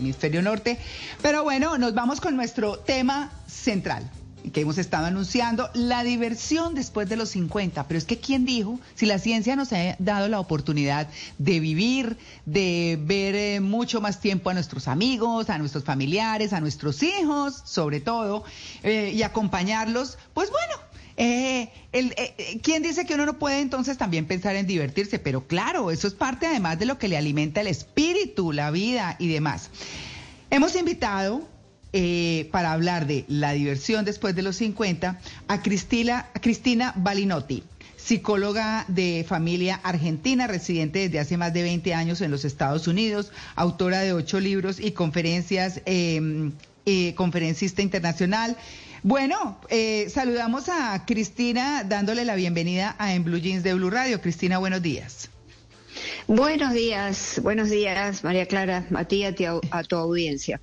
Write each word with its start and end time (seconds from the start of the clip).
hemisferio 0.00 0.42
norte. 0.42 0.78
Pero 1.22 1.44
bueno, 1.44 1.78
nos 1.78 1.94
vamos 1.94 2.20
con 2.20 2.36
nuestro 2.36 2.78
tema 2.78 3.30
central 3.46 4.10
que 4.52 4.62
hemos 4.62 4.78
estado 4.78 5.06
anunciando, 5.06 5.70
la 5.74 6.02
diversión 6.02 6.74
después 6.74 7.08
de 7.08 7.16
los 7.16 7.30
50. 7.30 7.86
Pero 7.86 7.98
es 7.98 8.04
que, 8.04 8.18
¿quién 8.18 8.44
dijo? 8.44 8.80
Si 8.94 9.06
la 9.06 9.18
ciencia 9.18 9.56
nos 9.56 9.72
ha 9.72 9.96
dado 9.98 10.28
la 10.28 10.40
oportunidad 10.40 11.08
de 11.38 11.60
vivir, 11.60 12.16
de 12.46 12.98
ver 13.00 13.34
eh, 13.34 13.60
mucho 13.60 14.00
más 14.00 14.20
tiempo 14.20 14.50
a 14.50 14.54
nuestros 14.54 14.88
amigos, 14.88 15.50
a 15.50 15.58
nuestros 15.58 15.84
familiares, 15.84 16.52
a 16.52 16.60
nuestros 16.60 17.02
hijos, 17.02 17.62
sobre 17.64 18.00
todo, 18.00 18.44
eh, 18.82 19.12
y 19.14 19.22
acompañarlos, 19.22 20.18
pues 20.34 20.50
bueno. 20.50 20.89
Eh, 21.16 21.68
¿Quién 22.62 22.82
dice 22.82 23.06
que 23.06 23.14
uno 23.14 23.26
no 23.26 23.38
puede 23.38 23.60
entonces 23.60 23.98
también 23.98 24.26
pensar 24.26 24.56
en 24.56 24.66
divertirse? 24.66 25.18
Pero 25.18 25.46
claro, 25.46 25.90
eso 25.90 26.06
es 26.06 26.14
parte 26.14 26.46
además 26.46 26.78
de 26.78 26.86
lo 26.86 26.98
que 26.98 27.08
le 27.08 27.16
alimenta 27.16 27.60
el 27.60 27.66
espíritu, 27.66 28.52
la 28.52 28.70
vida 28.70 29.16
y 29.18 29.28
demás. 29.28 29.70
Hemos 30.50 30.74
invitado 30.76 31.46
eh, 31.92 32.48
para 32.52 32.72
hablar 32.72 33.06
de 33.06 33.24
la 33.28 33.52
diversión 33.52 34.04
después 34.04 34.34
de 34.34 34.42
los 34.42 34.56
50 34.56 35.20
a 35.48 35.62
Cristina, 35.62 36.28
Cristina 36.40 36.92
Balinotti 36.96 37.64
psicóloga 37.96 38.84
de 38.88 39.24
familia 39.28 39.78
argentina, 39.82 40.46
residente 40.46 41.00
desde 41.00 41.20
hace 41.20 41.36
más 41.36 41.52
de 41.52 41.62
20 41.62 41.94
años 41.94 42.20
en 42.20 42.30
los 42.30 42.44
Estados 42.44 42.88
Unidos, 42.88 43.30
autora 43.56 44.00
de 44.00 44.12
ocho 44.12 44.40
libros 44.40 44.80
y 44.80 44.92
conferencias, 44.92 45.82
em, 45.84 46.52
eh, 46.86 47.14
conferencista 47.14 47.82
internacional. 47.82 48.56
Bueno, 49.02 49.58
eh, 49.70 50.08
saludamos 50.10 50.68
a 50.68 51.04
Cristina 51.06 51.84
dándole 51.84 52.24
la 52.24 52.34
bienvenida 52.34 52.96
a 52.98 53.14
En 53.14 53.24
Blue 53.24 53.38
Jeans 53.38 53.62
de 53.62 53.72
Blue 53.74 53.90
Radio. 53.90 54.20
Cristina, 54.20 54.58
buenos 54.58 54.82
días. 54.82 55.30
Buenos 56.26 56.74
días, 56.74 57.40
buenos 57.42 57.70
días, 57.70 58.22
María 58.22 58.46
Clara, 58.46 58.86
a 58.94 59.04
ti 59.04 59.24
a 59.24 59.34
tu 59.34 59.96
audiencia. 59.96 60.60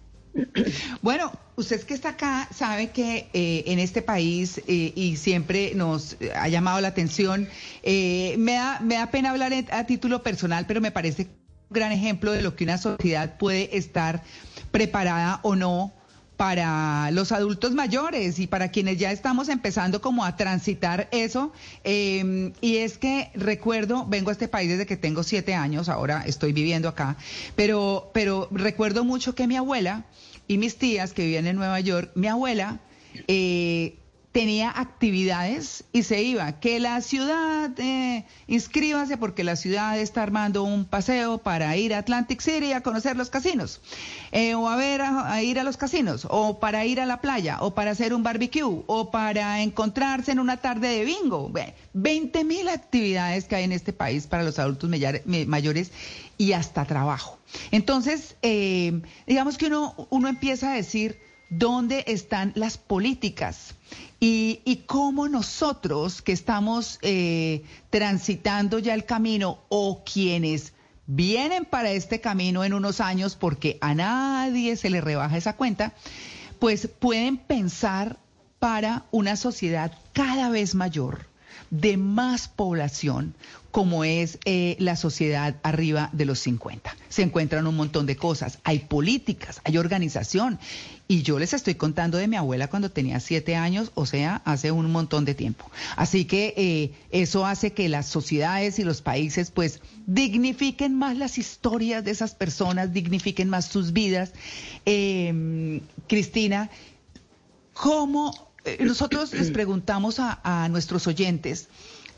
Bueno, 1.01 1.31
usted 1.55 1.81
que 1.81 1.93
está 1.93 2.09
acá 2.09 2.47
sabe 2.53 2.91
que 2.91 3.29
eh, 3.33 3.63
en 3.67 3.79
este 3.79 4.01
país 4.01 4.61
eh, 4.67 4.93
y 4.95 5.15
siempre 5.17 5.73
nos 5.73 6.15
ha 6.35 6.47
llamado 6.47 6.79
la 6.79 6.89
atención, 6.89 7.47
eh, 7.83 8.35
me, 8.37 8.53
da, 8.53 8.79
me 8.81 8.95
da 8.95 9.09
pena 9.09 9.31
hablar 9.31 9.53
a 9.71 9.83
título 9.85 10.21
personal, 10.21 10.65
pero 10.67 10.79
me 10.79 10.91
parece 10.91 11.23
un 11.23 11.29
gran 11.71 11.91
ejemplo 11.91 12.31
de 12.31 12.43
lo 12.43 12.55
que 12.55 12.65
una 12.65 12.77
sociedad 12.77 13.37
puede 13.37 13.75
estar 13.75 14.21
preparada 14.71 15.39
o 15.41 15.55
no 15.55 15.96
para 16.37 17.09
los 17.11 17.31
adultos 17.31 17.73
mayores 17.73 18.37
y 18.39 18.45
para 18.45 18.69
quienes 18.69 18.99
ya 18.99 19.11
estamos 19.11 19.49
empezando 19.49 20.01
como 20.01 20.23
a 20.23 20.37
transitar 20.37 21.09
eso. 21.11 21.51
Em, 21.83 22.53
y 22.61 22.77
es 22.77 22.99
que 22.99 23.31
recuerdo, 23.33 24.05
vengo 24.07 24.29
a 24.29 24.33
este 24.33 24.47
país 24.47 24.69
desde 24.69 24.85
que 24.85 24.97
tengo 24.97 25.23
siete 25.23 25.55
años, 25.55 25.89
ahora 25.89 26.23
estoy 26.25 26.53
viviendo 26.53 26.87
acá, 26.87 27.17
pero, 27.55 28.11
pero 28.13 28.47
recuerdo 28.51 29.03
mucho 29.03 29.33
que 29.33 29.47
mi 29.47 29.57
abuela 29.57 30.05
y 30.47 30.59
mis 30.59 30.77
tías 30.77 31.13
que 31.13 31.23
vivían 31.23 31.47
en 31.47 31.55
Nueva 31.55 31.79
York, 31.79 32.11
mi 32.13 32.27
abuela 32.27 32.79
eh, 33.27 33.97
tenía 34.37 34.69
actividades 34.69 35.83
y 35.93 36.03
se 36.03 36.21
iba. 36.21 36.59
Que 36.59 36.79
la 36.79 37.01
ciudad, 37.01 37.71
eh, 37.79 38.23
inscríbase 38.45 39.17
porque 39.17 39.43
la 39.43 39.55
ciudad 39.55 39.97
está 39.97 40.21
armando 40.21 40.61
un 40.61 40.85
paseo 40.85 41.39
para 41.39 41.75
ir 41.75 41.91
a 41.95 41.97
Atlantic 41.97 42.39
City 42.41 42.71
a 42.71 42.81
conocer 42.81 43.17
los 43.17 43.31
casinos, 43.31 43.81
eh, 44.31 44.53
o 44.53 44.69
a 44.69 44.75
ver, 44.75 45.01
a, 45.01 45.41
ir 45.41 45.57
a 45.59 45.63
los 45.63 45.75
casinos, 45.75 46.27
o 46.29 46.59
para 46.59 46.85
ir 46.85 47.01
a 47.01 47.07
la 47.07 47.19
playa, 47.19 47.57
o 47.61 47.73
para 47.73 47.89
hacer 47.89 48.13
un 48.13 48.21
barbecue, 48.21 48.83
o 48.85 49.09
para 49.09 49.63
encontrarse 49.63 50.33
en 50.33 50.39
una 50.39 50.57
tarde 50.57 50.89
de 50.89 51.03
bingo. 51.03 51.51
20 51.93 52.43
mil 52.43 52.69
actividades 52.69 53.45
que 53.45 53.55
hay 53.55 53.63
en 53.63 53.71
este 53.71 53.91
país 53.91 54.27
para 54.27 54.43
los 54.43 54.59
adultos 54.59 54.87
mayores 55.47 55.91
y 56.37 56.51
hasta 56.51 56.85
trabajo. 56.85 57.39
Entonces, 57.71 58.35
eh, 58.43 59.01
digamos 59.25 59.57
que 59.57 59.65
uno, 59.65 60.07
uno 60.11 60.27
empieza 60.27 60.73
a 60.73 60.75
decir, 60.75 61.26
¿dónde 61.49 62.03
están 62.07 62.51
las 62.55 62.77
políticas? 62.77 63.75
Y, 64.19 64.61
y 64.65 64.77
cómo 64.87 65.27
nosotros 65.29 66.21
que 66.21 66.31
estamos 66.31 66.99
eh, 67.01 67.63
transitando 67.89 68.79
ya 68.79 68.93
el 68.93 69.05
camino 69.05 69.59
o 69.69 70.03
quienes 70.03 70.73
vienen 71.05 71.65
para 71.65 71.91
este 71.91 72.19
camino 72.19 72.63
en 72.63 72.73
unos 72.73 72.99
años 72.99 73.35
porque 73.35 73.77
a 73.81 73.95
nadie 73.95 74.75
se 74.75 74.89
le 74.89 75.01
rebaja 75.01 75.37
esa 75.37 75.55
cuenta, 75.55 75.93
pues 76.59 76.87
pueden 76.87 77.37
pensar 77.37 78.17
para 78.59 79.05
una 79.11 79.35
sociedad 79.35 79.91
cada 80.13 80.49
vez 80.49 80.75
mayor, 80.75 81.26
de 81.69 81.97
más 81.97 82.47
población, 82.47 83.33
como 83.71 84.03
es 84.03 84.39
eh, 84.45 84.75
la 84.79 84.95
sociedad 84.95 85.57
arriba 85.61 86.09
de 86.11 86.25
los 86.25 86.39
50. 86.39 86.95
Se 87.09 87.21
encuentran 87.21 87.67
un 87.67 87.75
montón 87.75 88.05
de 88.05 88.15
cosas, 88.15 88.59
hay 88.63 88.79
políticas, 88.79 89.61
hay 89.65 89.77
organización. 89.77 90.57
Y 91.07 91.21
yo 91.21 91.39
les 91.39 91.53
estoy 91.53 91.75
contando 91.75 92.17
de 92.17 92.27
mi 92.27 92.35
abuela 92.35 92.69
cuando 92.69 92.89
tenía 92.91 93.19
siete 93.19 93.55
años, 93.55 93.91
o 93.93 94.05
sea, 94.05 94.41
hace 94.45 94.71
un 94.71 94.91
montón 94.91 95.25
de 95.25 95.35
tiempo. 95.35 95.69
Así 95.95 96.25
que 96.25 96.53
eh, 96.57 96.91
eso 97.11 97.45
hace 97.45 97.71
que 97.71 97.87
las 97.87 98.07
sociedades 98.07 98.79
y 98.79 98.83
los 98.83 99.01
países 99.01 99.51
pues 99.51 99.79
dignifiquen 100.05 100.95
más 100.95 101.15
las 101.15 101.37
historias 101.37 102.03
de 102.03 102.11
esas 102.11 102.35
personas, 102.35 102.93
dignifiquen 102.93 103.47
más 103.47 103.65
sus 103.65 103.93
vidas. 103.93 104.33
Em, 104.85 105.81
Cristina, 106.07 106.69
¿cómo 107.73 108.33
eh, 108.33 108.46
nosotros 108.79 109.33
les 109.33 109.51
preguntamos 109.51 110.17
a, 110.19 110.67
nuestros 110.69 111.07
oyentes, 111.07 111.67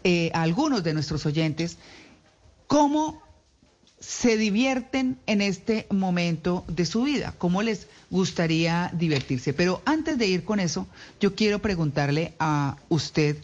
eh, 0.04 0.32
a 0.34 0.42
algunos 0.42 0.84
de 0.84 0.94
nuestros 0.94 1.26
oyentes, 1.26 1.78
cómo 2.68 3.22
se 4.00 4.38
divierten 4.38 5.20
en 5.26 5.42
este 5.42 5.86
momento 5.90 6.64
de 6.68 6.86
su 6.86 7.04
vida, 7.04 7.36
cómo 7.38 7.62
les 7.62 7.88
gustaría 8.10 8.92
divertirse. 8.94 9.54
Pero 9.54 9.82
antes 9.86 10.18
de 10.18 10.28
ir 10.28 10.46
con 10.46 10.60
eso, 10.60 10.88
yo 11.20 11.36
quiero 11.36 11.60
preguntarle 11.60 12.34
a 12.40 12.78
usted, 12.88 13.38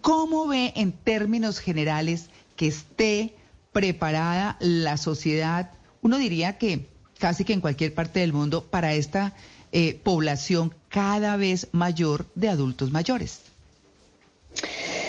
¿cómo 0.00 0.46
ve 0.46 0.72
en 0.76 0.92
términos 0.92 1.58
generales 1.58 2.30
que 2.56 2.68
esté 2.68 3.34
preparada 3.72 4.56
la 4.60 4.96
sociedad, 4.96 5.70
uno 6.02 6.18
diría 6.18 6.58
que 6.58 6.88
casi 7.18 7.44
que 7.44 7.52
en 7.52 7.60
cualquier 7.60 7.94
parte 7.94 8.20
del 8.20 8.32
mundo, 8.32 8.64
para 8.64 8.94
esta 8.94 9.34
eh, 9.72 9.98
población 10.02 10.74
cada 10.88 11.36
vez 11.36 11.68
mayor 11.72 12.26
de 12.34 12.48
adultos 12.48 12.90
mayores. 12.90 13.40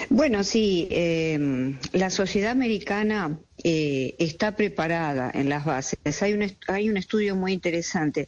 Bueno, 0.10 0.44
sí, 0.44 0.88
em, 0.90 1.78
la 1.94 2.10
sociedad 2.10 2.52
americana 2.52 3.38
eh, 3.64 4.16
está 4.18 4.56
preparada 4.56 5.32
en 5.34 5.50
las 5.50 5.66
bases. 5.66 6.24
Hay 6.24 6.34
un, 6.34 6.52
hay 6.68 6.90
un 6.90 6.98
estudio 6.98 7.36
muy 7.36 7.54
interesante 7.54 8.28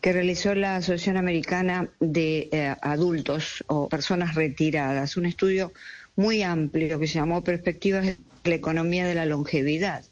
que 0.00 0.12
realizó 0.12 0.54
la 0.54 0.76
Asociación 0.76 1.16
Americana 1.16 1.88
de 2.00 2.48
eh, 2.52 2.74
Adultos 2.82 3.64
o 3.68 3.88
Personas 3.88 4.34
Retiradas, 4.34 5.16
un 5.16 5.26
estudio 5.26 5.72
muy 6.16 6.42
amplio 6.42 6.98
que 6.98 7.06
se 7.06 7.14
llamó 7.14 7.42
Perspectivas 7.44 8.04
de 8.06 8.16
la 8.44 8.54
Economía 8.54 9.06
de 9.06 9.14
la 9.14 9.26
Longevidad. 9.26 10.04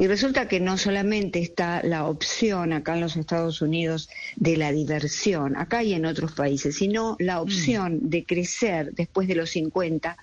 Y 0.00 0.06
resulta 0.06 0.48
que 0.48 0.60
no 0.60 0.78
solamente 0.78 1.40
está 1.40 1.82
la 1.82 2.06
opción 2.06 2.72
acá 2.72 2.94
en 2.94 3.02
los 3.02 3.18
Estados 3.18 3.60
Unidos 3.60 4.08
de 4.34 4.56
la 4.56 4.72
diversión, 4.72 5.58
acá 5.58 5.82
y 5.82 5.92
en 5.92 6.06
otros 6.06 6.32
países, 6.32 6.76
sino 6.76 7.16
la 7.18 7.36
mm. 7.36 7.42
opción 7.42 7.98
de 8.08 8.24
crecer 8.24 8.94
después 8.94 9.28
de 9.28 9.34
los 9.34 9.50
50 9.50 10.16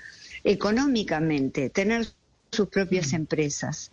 económicamente, 0.44 1.70
tener 1.70 2.08
sus 2.58 2.68
propias 2.70 3.14
mm. 3.14 3.16
empresas 3.16 3.92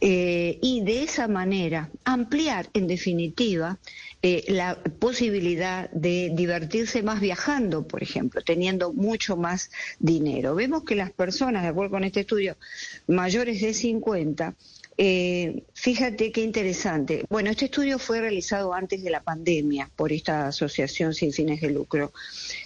eh, 0.00 0.58
y 0.62 0.82
de 0.82 1.02
esa 1.02 1.28
manera 1.28 1.90
ampliar 2.04 2.68
en 2.72 2.86
definitiva 2.86 3.78
eh, 4.22 4.44
la 4.48 4.82
posibilidad 4.98 5.90
de 5.90 6.32
divertirse 6.34 7.02
más 7.02 7.20
viajando, 7.20 7.86
por 7.86 8.02
ejemplo, 8.02 8.40
teniendo 8.42 8.92
mucho 8.92 9.36
más 9.36 9.70
dinero. 9.98 10.54
Vemos 10.54 10.84
que 10.84 10.96
las 10.96 11.12
personas, 11.12 11.62
de 11.62 11.68
acuerdo 11.68 11.92
con 11.92 12.04
este 12.04 12.20
estudio, 12.20 12.56
mayores 13.06 13.60
de 13.60 13.74
50, 13.74 14.54
eh, 14.96 15.62
fíjate 15.74 16.32
qué 16.32 16.42
interesante. 16.42 17.24
Bueno, 17.28 17.50
este 17.50 17.66
estudio 17.66 18.00
fue 18.00 18.20
realizado 18.20 18.74
antes 18.74 19.04
de 19.04 19.10
la 19.10 19.22
pandemia 19.22 19.88
por 19.94 20.12
esta 20.12 20.48
asociación 20.48 21.14
sin 21.14 21.32
fines 21.32 21.60
de 21.60 21.70
lucro, 21.70 22.12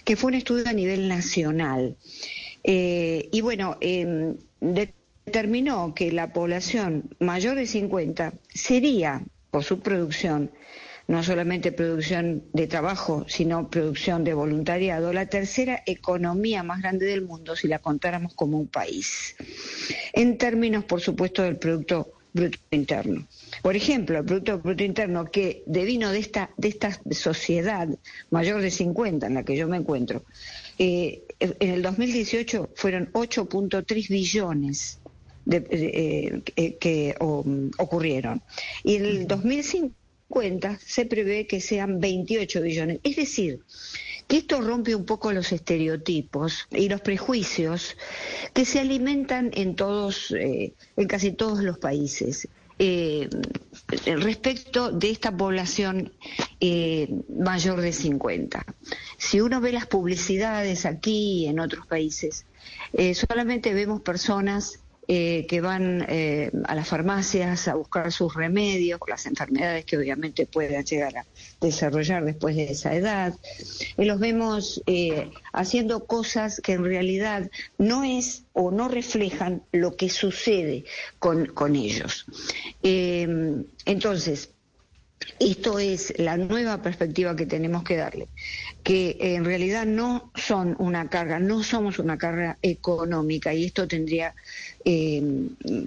que 0.03 0.15
fue 0.15 0.29
un 0.29 0.35
estudio 0.35 0.67
a 0.67 0.73
nivel 0.73 1.07
nacional. 1.07 1.95
Eh, 2.63 3.29
y 3.31 3.41
bueno, 3.41 3.77
em, 3.81 4.35
determinó 5.25 5.93
que 5.93 6.11
la 6.11 6.33
población 6.33 7.15
mayor 7.19 7.55
de 7.55 7.67
50 7.67 8.33
sería, 8.53 9.23
por 9.51 9.63
su 9.63 9.79
producción, 9.79 10.51
no 11.07 11.23
solamente 11.23 11.71
producción 11.71 12.43
de 12.53 12.67
trabajo, 12.67 13.25
sino 13.27 13.69
producción 13.69 14.23
de 14.23 14.33
voluntariado, 14.33 15.11
la 15.11 15.27
tercera 15.27 15.83
economía 15.85 16.63
más 16.63 16.81
grande 16.81 17.05
del 17.05 17.23
mundo 17.23 17.55
si 17.55 17.67
la 17.67 17.79
contáramos 17.79 18.33
como 18.33 18.57
un 18.57 18.67
país. 18.67 19.35
En 20.13 20.37
términos, 20.37 20.85
por 20.85 21.01
supuesto, 21.01 21.43
del 21.43 21.57
Producto 21.57 22.13
Bruto 22.33 22.57
Interno. 22.71 23.27
Por 23.61 23.75
ejemplo, 23.75 24.17
el 24.17 24.25
Producto 24.25 24.59
Bruto 24.59 24.83
Interno 24.83 25.25
que 25.29 25.63
devino 25.67 26.11
de 26.11 26.19
esta, 26.19 26.49
de 26.57 26.69
esta 26.69 26.99
sociedad 27.11 27.87
mayor 28.31 28.61
de 28.61 28.71
50 28.71 29.27
en 29.27 29.33
la 29.35 29.43
que 29.43 29.55
yo 29.55 29.67
me 29.67 29.77
encuentro, 29.77 30.23
eh, 30.79 31.23
en 31.39 31.69
el 31.69 31.81
2018 31.83 32.71
fueron 32.75 33.11
8.3 33.13 34.09
billones 34.09 34.99
de, 35.45 36.43
eh, 36.55 36.77
que 36.79 37.15
ocurrieron. 37.19 38.41
Y 38.83 38.95
en 38.95 39.05
el 39.05 39.27
2005 39.27 39.93
2050 40.33 40.79
se 40.85 41.05
prevé 41.05 41.47
que 41.47 41.61
sean 41.61 41.99
28 41.99 42.61
billones. 42.61 42.99
Es 43.03 43.15
decir, 43.15 43.61
que 44.27 44.37
esto 44.37 44.61
rompe 44.61 44.95
un 44.95 45.05
poco 45.05 45.31
los 45.31 45.51
estereotipos 45.51 46.67
y 46.71 46.89
los 46.89 47.01
prejuicios 47.01 47.97
que 48.53 48.65
se 48.65 48.79
alimentan 48.79 49.51
en 49.53 49.75
todos, 49.75 50.31
eh, 50.31 50.73
en 50.97 51.07
casi 51.07 51.31
todos 51.31 51.63
los 51.63 51.77
países. 51.77 52.47
Eh, 52.79 53.29
respecto 54.05 54.91
de 54.91 55.11
esta 55.11 55.35
población 55.37 56.11
eh, 56.59 57.07
mayor 57.29 57.81
de 57.81 57.93
50. 57.93 58.65
Si 59.17 59.41
uno 59.41 59.61
ve 59.61 59.71
las 59.71 59.85
publicidades 59.85 60.85
aquí 60.87 61.43
y 61.43 61.45
en 61.45 61.59
otros 61.59 61.85
países, 61.85 62.45
solamente 63.13 63.73
vemos 63.73 64.01
personas 64.01 64.82
eh, 65.07 65.45
que 65.49 65.59
van 65.59 66.05
eh, 66.07 66.49
a 66.63 66.75
las 66.75 66.87
farmacias 66.87 67.67
a 67.67 67.75
buscar 67.75 68.11
sus 68.11 68.33
remedios, 68.33 69.01
las 69.07 69.25
enfermedades 69.25 69.83
que 69.83 69.97
obviamente 69.97 70.45
puedan 70.45 70.85
llegar 70.85 71.17
a 71.17 71.25
desarrollar 71.59 72.23
después 72.23 72.55
de 72.55 72.71
esa 72.71 72.95
edad. 72.95 73.33
Y 73.97 74.05
los 74.05 74.19
vemos 74.19 74.81
eh, 74.85 75.29
haciendo 75.51 76.05
cosas 76.05 76.61
que 76.61 76.73
en 76.73 76.85
realidad 76.85 77.51
no 77.77 78.05
es 78.05 78.45
o 78.53 78.71
no 78.71 78.87
reflejan 78.87 79.63
lo 79.73 79.97
que 79.97 80.09
sucede 80.09 80.85
con, 81.19 81.47
con 81.47 81.75
ellos. 81.75 82.25
entonces, 82.81 84.51
esto 85.39 85.79
es 85.79 86.13
la 86.17 86.37
nueva 86.37 86.81
perspectiva 86.81 87.35
que 87.35 87.45
tenemos 87.45 87.83
que 87.83 87.97
darle, 87.97 88.27
que 88.83 89.17
en 89.19 89.45
realidad 89.45 89.85
no 89.85 90.31
son 90.35 90.75
una 90.79 91.09
carga, 91.09 91.39
no 91.39 91.63
somos 91.63 91.99
una 91.99 92.17
carga 92.17 92.57
económica 92.61 93.53
y 93.53 93.65
esto 93.65 93.87
tendría 93.87 94.35
eh, 94.85 95.21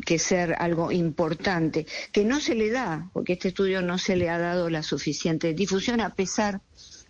que 0.04 0.18
ser 0.18 0.54
algo 0.58 0.92
importante, 0.92 1.86
que 2.12 2.24
no 2.24 2.40
se 2.40 2.54
le 2.54 2.70
da, 2.70 3.08
porque 3.12 3.34
este 3.34 3.48
estudio 3.48 3.82
no 3.82 3.98
se 3.98 4.16
le 4.16 4.30
ha 4.30 4.38
dado 4.38 4.70
la 4.70 4.82
suficiente 4.82 5.54
difusión 5.54 6.00
a 6.00 6.14
pesar 6.14 6.54
de 6.54 6.60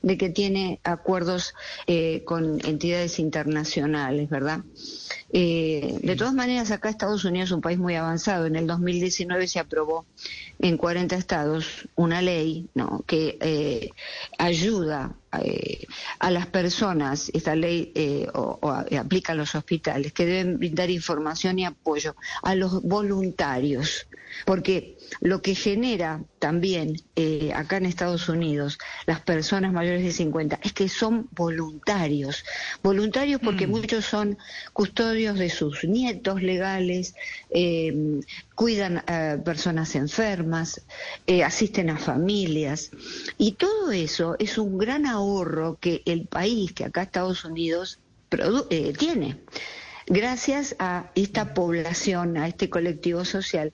que 0.02 0.30
tiene 0.30 0.80
acuerdos 0.84 1.54
eh, 1.86 2.22
con 2.24 2.60
entidades 2.64 3.18
internacionales, 3.18 4.30
¿verdad? 4.30 4.60
Eh, 5.32 5.98
de 6.02 6.16
todas 6.16 6.34
maneras, 6.34 6.70
acá 6.70 6.88
Estados 6.88 7.24
Unidos 7.24 7.48
es 7.48 7.52
un 7.52 7.60
país 7.60 7.78
muy 7.78 7.96
avanzado. 7.96 8.46
En 8.46 8.56
el 8.56 8.66
2019 8.66 9.48
se 9.48 9.58
aprobó 9.58 10.06
en 10.58 10.76
40 10.76 11.16
estados 11.16 11.88
una 11.96 12.22
ley 12.22 12.68
¿no? 12.74 13.02
que 13.06 13.36
eh, 13.40 13.90
ayuda 14.38 15.14
eh, 15.42 15.86
a 16.18 16.30
las 16.30 16.46
personas, 16.46 17.30
esta 17.34 17.54
ley 17.54 17.92
eh, 17.94 18.26
o, 18.32 18.58
aplica 18.98 19.32
a 19.32 19.36
los 19.36 19.54
hospitales, 19.54 20.12
que 20.12 20.24
deben 20.24 20.58
brindar 20.58 20.90
información 20.90 21.58
y 21.58 21.66
apoyo 21.66 22.16
a 22.42 22.54
los 22.54 22.82
voluntarios, 22.82 24.06
porque 24.46 24.95
lo 25.20 25.42
que 25.42 25.54
genera 25.54 26.22
también 26.38 26.96
eh, 27.16 27.52
acá 27.54 27.76
en 27.78 27.86
Estados 27.86 28.28
Unidos 28.28 28.78
las 29.06 29.20
personas 29.20 29.72
mayores 29.72 30.02
de 30.04 30.12
50 30.12 30.60
es 30.62 30.72
que 30.72 30.88
son 30.88 31.28
voluntarios, 31.32 32.44
voluntarios 32.82 33.40
porque 33.42 33.66
mm. 33.66 33.70
muchos 33.70 34.04
son 34.04 34.38
custodios 34.72 35.38
de 35.38 35.50
sus 35.50 35.84
nietos 35.84 36.42
legales, 36.42 37.14
cuidan 38.54 38.98
a 39.06 39.38
personas 39.44 39.94
enfermas, 39.94 40.82
asisten 41.44 41.90
a 41.90 41.98
familias 41.98 42.90
y 43.38 43.52
todo 43.52 43.92
eso 43.92 44.36
es 44.38 44.58
un 44.58 44.78
gran 44.78 45.06
ahorro 45.06 45.78
que 45.80 46.02
el 46.04 46.26
país, 46.26 46.72
que 46.72 46.84
acá 46.84 47.02
Estados 47.02 47.44
Unidos, 47.44 48.00
eh, 48.70 48.92
tiene, 48.98 49.38
gracias 50.06 50.76
a 50.78 51.10
esta 51.14 51.54
población, 51.54 52.36
a 52.36 52.48
este 52.48 52.68
colectivo 52.68 53.24
social 53.24 53.72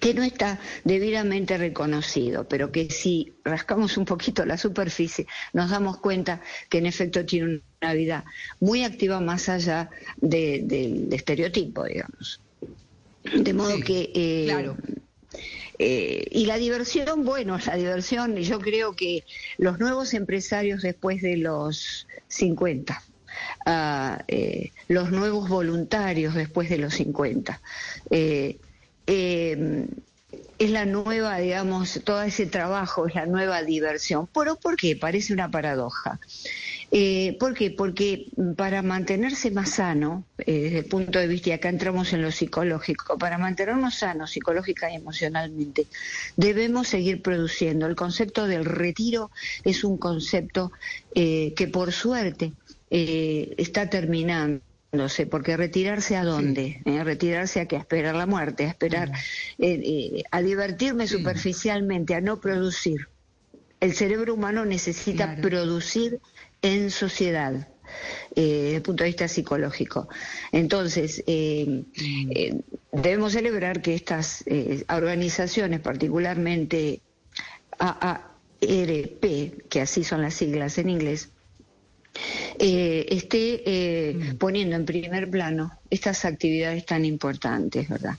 que 0.00 0.14
no 0.14 0.22
está 0.22 0.58
debidamente 0.84 1.58
reconocido, 1.58 2.46
pero 2.48 2.72
que 2.72 2.90
si 2.90 3.32
rascamos 3.44 3.96
un 3.96 4.04
poquito 4.04 4.44
la 4.44 4.58
superficie, 4.58 5.26
nos 5.52 5.70
damos 5.70 5.98
cuenta 5.98 6.40
que 6.68 6.78
en 6.78 6.86
efecto 6.86 7.24
tiene 7.24 7.62
una 7.80 7.94
vida 7.94 8.24
muy 8.60 8.84
activa 8.84 9.20
más 9.20 9.48
allá 9.48 9.90
del 10.16 11.08
estereotipo, 11.12 11.84
digamos. 11.84 12.40
De 13.22 13.52
modo 13.52 13.78
que 13.80 14.10
eh, 14.14 14.44
claro. 14.46 14.76
Eh, 15.78 16.26
y 16.30 16.46
la 16.46 16.58
diversión, 16.58 17.24
bueno, 17.24 17.58
la 17.66 17.76
diversión, 17.76 18.36
yo 18.36 18.60
creo 18.60 18.94
que 18.94 19.24
los 19.58 19.78
nuevos 19.80 20.14
empresarios 20.14 20.82
después 20.82 21.22
de 21.22 21.36
los 21.38 22.06
50, 22.28 23.02
ah, 23.66 24.22
eh, 24.28 24.70
los 24.88 25.10
nuevos 25.10 25.48
voluntarios 25.48 26.34
después 26.34 26.68
de 26.70 26.78
los 26.78 26.94
50, 26.94 27.60
eh, 29.06 29.86
es 30.58 30.70
la 30.70 30.84
nueva, 30.84 31.38
digamos, 31.38 32.00
todo 32.04 32.22
ese 32.22 32.46
trabajo 32.46 33.06
es 33.06 33.14
la 33.14 33.26
nueva 33.26 33.62
diversión. 33.62 34.28
¿Pero 34.32 34.56
por 34.56 34.76
qué? 34.76 34.96
Parece 34.96 35.32
una 35.32 35.50
paradoja. 35.50 36.20
Eh, 36.90 37.36
¿Por 37.40 37.54
qué? 37.54 37.70
Porque 37.70 38.26
para 38.56 38.82
mantenerse 38.82 39.50
más 39.50 39.70
sano, 39.70 40.24
eh, 40.38 40.60
desde 40.60 40.78
el 40.78 40.84
punto 40.84 41.18
de 41.18 41.26
vista, 41.26 41.48
y 41.48 41.52
acá 41.52 41.68
entramos 41.68 42.12
en 42.12 42.22
lo 42.22 42.30
psicológico, 42.30 43.18
para 43.18 43.38
mantenernos 43.38 43.96
sanos 43.96 44.30
psicológica 44.30 44.92
y 44.92 44.96
emocionalmente, 44.96 45.86
debemos 46.36 46.88
seguir 46.88 47.22
produciendo. 47.22 47.86
El 47.86 47.96
concepto 47.96 48.46
del 48.46 48.64
retiro 48.64 49.30
es 49.64 49.84
un 49.84 49.96
concepto 49.96 50.70
que 51.14 51.70
por 51.72 51.92
suerte 51.92 52.52
está 52.90 53.88
terminando 53.88 54.60
porque 55.30 55.56
retirarse 55.56 56.16
a 56.16 56.24
dónde, 56.24 56.82
retirarse 56.84 57.60
a 57.60 57.66
qué, 57.66 57.76
a 57.76 57.80
esperar 57.80 58.14
la 58.14 58.26
muerte, 58.26 58.64
a 58.64 58.68
esperar, 58.68 59.10
a 60.30 60.42
divertirme 60.42 61.06
superficialmente, 61.06 62.14
a 62.14 62.20
no 62.20 62.40
producir. 62.40 63.08
El 63.80 63.94
cerebro 63.94 64.34
humano 64.34 64.66
necesita 64.66 65.36
producir 65.40 66.20
en 66.60 66.90
sociedad. 66.90 67.68
Eh, 68.34 68.62
desde 68.62 68.76
el 68.76 68.82
punto 68.82 69.04
de 69.04 69.10
vista 69.10 69.28
psicológico. 69.28 70.08
Entonces, 70.50 71.22
eh, 71.26 71.84
eh, 71.94 72.60
debemos 72.90 73.32
celebrar 73.32 73.82
que 73.82 73.94
estas 73.94 74.44
organizaciones, 74.88 75.80
particularmente 75.80 77.00
AARP, 77.78 79.68
que 79.68 79.80
así 79.80 80.04
son 80.04 80.22
las 80.22 80.34
siglas 80.34 80.78
en 80.78 80.88
inglés, 80.88 81.30
esté 82.58 84.14
mm. 84.14 84.36
poniendo 84.36 84.76
en 84.76 84.84
primer 84.84 85.30
plano 85.30 85.72
estas 85.90 86.24
actividades 86.24 86.84
tan 86.84 87.04
importantes, 87.04 87.88
¿verdad? 87.88 88.16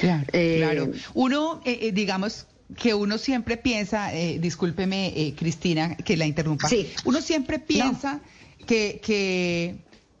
Claro, 0.00 0.26
claro. 0.32 0.92
Uno, 1.14 1.60
digamos, 1.64 2.46
que 2.76 2.94
uno 2.94 3.18
siempre 3.18 3.56
piensa, 3.56 4.14
eh, 4.14 4.38
discúlpeme 4.38 5.08
eh, 5.08 5.34
Cristina 5.36 5.96
que 5.96 6.16
la 6.16 6.26
interrumpa, 6.26 6.68
uno 7.04 7.20
siempre 7.20 7.58
piensa 7.58 8.20
que, 8.66 9.00
que 9.02 9.76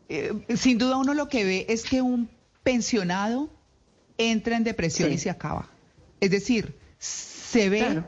eh, 0.08 0.32
sin 0.56 0.78
duda 0.78 0.96
uno 0.96 1.14
lo 1.14 1.28
que 1.28 1.44
ve 1.44 1.66
es 1.68 1.84
que 1.84 2.02
un 2.02 2.28
pensionado 2.62 3.50
entra 4.18 4.56
en 4.56 4.64
depresión 4.64 5.12
y 5.12 5.18
se 5.18 5.30
acaba. 5.30 5.68
Es 6.20 6.30
decir, 6.30 6.74
se 6.98 7.68
ve 7.68 8.02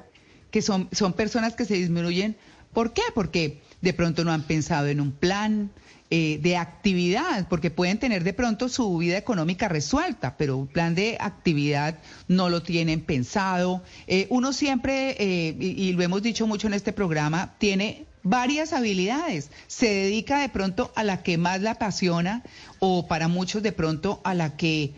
que 0.50 0.62
son, 0.62 0.88
son 0.92 1.12
personas 1.14 1.54
que 1.54 1.64
se 1.64 1.74
disminuyen. 1.74 2.36
¿Por 2.72 2.92
qué? 2.92 3.02
Porque 3.14 3.60
de 3.80 3.92
pronto 3.92 4.24
no 4.24 4.32
han 4.32 4.42
pensado 4.42 4.88
en 4.88 5.00
un 5.00 5.12
plan, 5.12 5.70
eh, 6.08 6.38
de 6.40 6.56
actividad, 6.56 7.48
porque 7.48 7.72
pueden 7.72 7.98
tener 7.98 8.22
de 8.22 8.32
pronto 8.32 8.68
su 8.68 8.96
vida 8.98 9.18
económica 9.18 9.68
resuelta, 9.68 10.36
pero 10.36 10.56
un 10.56 10.68
plan 10.68 10.94
de 10.94 11.16
actividad 11.18 11.98
no 12.28 12.48
lo 12.48 12.62
tienen 12.62 13.00
pensado. 13.00 13.82
Eh, 14.06 14.28
uno 14.30 14.52
siempre, 14.52 15.16
eh, 15.18 15.56
y, 15.58 15.92
lo 15.94 16.04
hemos 16.04 16.22
dicho 16.22 16.46
mucho 16.46 16.68
en 16.68 16.74
este 16.74 16.92
programa, 16.92 17.56
tiene 17.58 18.04
varias 18.28 18.72
habilidades. 18.72 19.50
Se 19.66 19.86
dedica 19.86 20.40
de 20.40 20.48
pronto 20.48 20.92
a 20.94 21.04
la 21.04 21.22
que 21.22 21.38
más 21.38 21.60
la 21.60 21.72
apasiona 21.72 22.42
o 22.78 23.06
para 23.06 23.28
muchos 23.28 23.62
de 23.62 23.72
pronto 23.72 24.20
a 24.24 24.34
la 24.34 24.56
que 24.56 24.94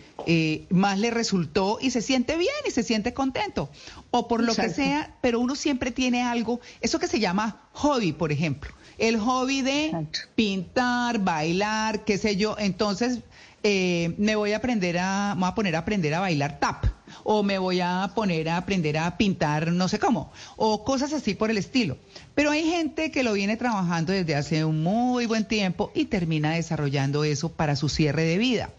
más 0.70 0.98
le 0.98 1.10
resultó 1.10 1.78
y 1.80 1.90
se 1.90 2.02
siente 2.02 2.36
bien 2.36 2.52
y 2.66 2.70
se 2.70 2.82
siente 2.82 3.14
contento. 3.14 3.70
O 4.10 4.28
por 4.28 4.42
lo 4.42 4.54
que 4.54 4.68
sea, 4.70 5.14
pero 5.20 5.40
uno 5.40 5.54
siempre 5.54 5.90
tiene 5.90 6.22
algo, 6.22 6.60
eso 6.80 6.98
que 6.98 7.06
se 7.06 7.20
llama 7.20 7.68
hobby, 7.72 8.12
por 8.12 8.32
ejemplo 8.32 8.70
el 8.98 9.18
hobby 9.18 9.62
de 9.62 10.06
pintar, 10.34 11.20
bailar, 11.20 12.04
qué 12.04 12.18
sé 12.18 12.36
yo. 12.36 12.56
Entonces, 12.58 13.20
eh, 13.62 14.14
me 14.18 14.36
voy 14.36 14.52
a 14.52 14.58
aprender 14.58 14.98
a, 14.98 15.34
me 15.34 15.42
voy 15.42 15.50
a 15.50 15.54
poner 15.54 15.76
a 15.76 15.78
aprender 15.80 16.14
a 16.14 16.20
bailar 16.20 16.58
tap, 16.58 16.84
o 17.30 17.42
me 17.42 17.58
voy 17.58 17.78
a 17.82 18.10
poner 18.14 18.48
a 18.48 18.56
aprender 18.56 18.96
a 18.96 19.18
pintar 19.18 19.70
no 19.70 19.86
sé 19.86 19.98
cómo, 19.98 20.32
o 20.56 20.82
cosas 20.82 21.12
así 21.12 21.34
por 21.34 21.50
el 21.50 21.58
estilo. 21.58 21.98
Pero 22.34 22.50
hay 22.50 22.64
gente 22.64 23.10
que 23.10 23.22
lo 23.22 23.34
viene 23.34 23.58
trabajando 23.58 24.14
desde 24.14 24.34
hace 24.34 24.64
un 24.64 24.82
muy 24.82 25.26
buen 25.26 25.46
tiempo 25.46 25.92
y 25.94 26.06
termina 26.06 26.52
desarrollando 26.52 27.24
eso 27.24 27.50
para 27.50 27.76
su 27.76 27.90
cierre 27.90 28.22
de 28.22 28.38
vida. 28.38 28.70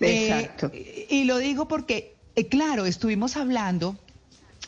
Exacto. 0.00 0.70
Eh, 0.74 1.06
y 1.08 1.24
lo 1.24 1.38
digo 1.38 1.66
porque, 1.66 2.14
eh, 2.36 2.46
claro, 2.48 2.84
estuvimos 2.84 3.38
hablando 3.38 3.96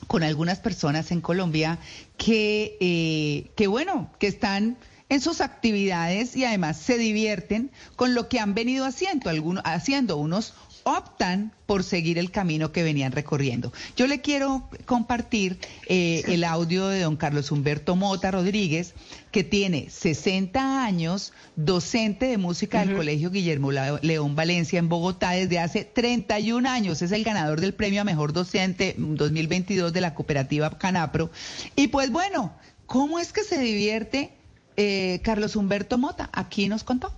con 0.06 0.22
algunas 0.22 0.58
personas 0.60 1.10
en 1.10 1.20
Colombia 1.20 1.78
que, 2.16 2.78
eh, 2.80 3.50
que 3.54 3.66
bueno, 3.66 4.10
que 4.18 4.28
están 4.28 4.78
en 5.10 5.20
sus 5.20 5.42
actividades 5.42 6.36
y 6.36 6.46
además 6.46 6.78
se 6.78 6.96
divierten 6.96 7.70
con 7.96 8.14
lo 8.14 8.30
que 8.30 8.40
han 8.40 8.54
venido 8.54 8.86
haciendo, 8.86 9.28
algunos, 9.28 9.62
haciendo 9.66 10.16
unos 10.16 10.54
optan 10.84 11.52
por 11.66 11.84
seguir 11.84 12.18
el 12.18 12.30
camino 12.30 12.72
que 12.72 12.82
venían 12.82 13.12
recorriendo. 13.12 13.72
Yo 13.96 14.06
le 14.06 14.20
quiero 14.20 14.68
compartir 14.86 15.58
eh, 15.86 16.24
el 16.26 16.44
audio 16.44 16.88
de 16.88 17.00
don 17.00 17.16
Carlos 17.16 17.50
Humberto 17.50 17.96
Mota 17.96 18.30
Rodríguez, 18.30 18.94
que 19.30 19.44
tiene 19.44 19.88
60 19.90 20.84
años, 20.84 21.32
docente 21.56 22.26
de 22.26 22.38
música 22.38 22.84
del 22.84 22.96
Colegio 22.96 23.30
Guillermo 23.30 23.70
León 23.72 24.34
Valencia 24.34 24.78
en 24.78 24.88
Bogotá 24.88 25.30
desde 25.30 25.58
hace 25.58 25.84
31 25.84 26.68
años. 26.68 27.02
Es 27.02 27.12
el 27.12 27.24
ganador 27.24 27.60
del 27.60 27.74
premio 27.74 28.00
a 28.00 28.04
mejor 28.04 28.32
docente 28.32 28.94
2022 28.98 29.92
de 29.92 30.00
la 30.00 30.14
cooperativa 30.14 30.76
Canapro. 30.78 31.30
Y 31.76 31.88
pues 31.88 32.10
bueno, 32.10 32.52
¿cómo 32.86 33.18
es 33.18 33.32
que 33.32 33.44
se 33.44 33.58
divierte 33.60 34.32
eh, 34.76 35.20
Carlos 35.22 35.54
Humberto 35.56 35.98
Mota? 35.98 36.30
Aquí 36.32 36.68
nos 36.68 36.82
contó. 36.82 37.12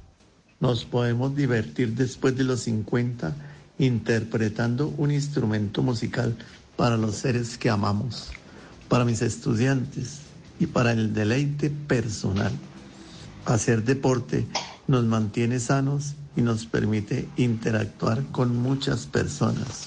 Nos 0.60 0.84
podemos 0.84 1.34
divertir 1.34 1.94
después 1.94 2.36
de 2.36 2.44
los 2.44 2.60
50 2.60 3.34
interpretando 3.82 4.94
un 4.96 5.10
instrumento 5.10 5.82
musical 5.82 6.36
para 6.76 6.96
los 6.96 7.16
seres 7.16 7.58
que 7.58 7.68
amamos, 7.68 8.30
para 8.88 9.04
mis 9.04 9.22
estudiantes 9.22 10.20
y 10.60 10.66
para 10.66 10.92
el 10.92 11.12
deleite 11.12 11.68
personal. 11.68 12.52
Hacer 13.44 13.82
deporte 13.82 14.46
nos 14.86 15.04
mantiene 15.04 15.58
sanos 15.58 16.14
y 16.36 16.42
nos 16.42 16.64
permite 16.66 17.28
interactuar 17.36 18.22
con 18.26 18.56
muchas 18.56 19.06
personas. 19.06 19.86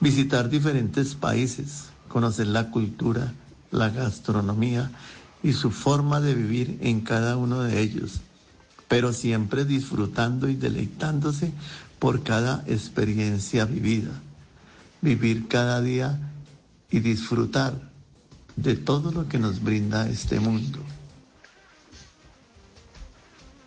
Visitar 0.00 0.48
diferentes 0.48 1.14
países, 1.14 1.90
conocer 2.08 2.46
la 2.46 2.70
cultura, 2.70 3.34
la 3.70 3.90
gastronomía 3.90 4.90
y 5.42 5.52
su 5.52 5.70
forma 5.70 6.22
de 6.22 6.34
vivir 6.34 6.78
en 6.80 7.02
cada 7.02 7.36
uno 7.36 7.60
de 7.60 7.82
ellos, 7.82 8.22
pero 8.88 9.12
siempre 9.12 9.66
disfrutando 9.66 10.48
y 10.48 10.54
deleitándose 10.54 11.52
por 12.00 12.24
cada 12.24 12.64
experiencia 12.66 13.66
vivida, 13.66 14.10
vivir 15.02 15.46
cada 15.46 15.80
día 15.82 16.18
y 16.90 16.98
disfrutar 17.00 17.74
de 18.56 18.74
todo 18.74 19.12
lo 19.12 19.28
que 19.28 19.38
nos 19.38 19.62
brinda 19.62 20.08
este 20.08 20.40
mundo. 20.40 20.80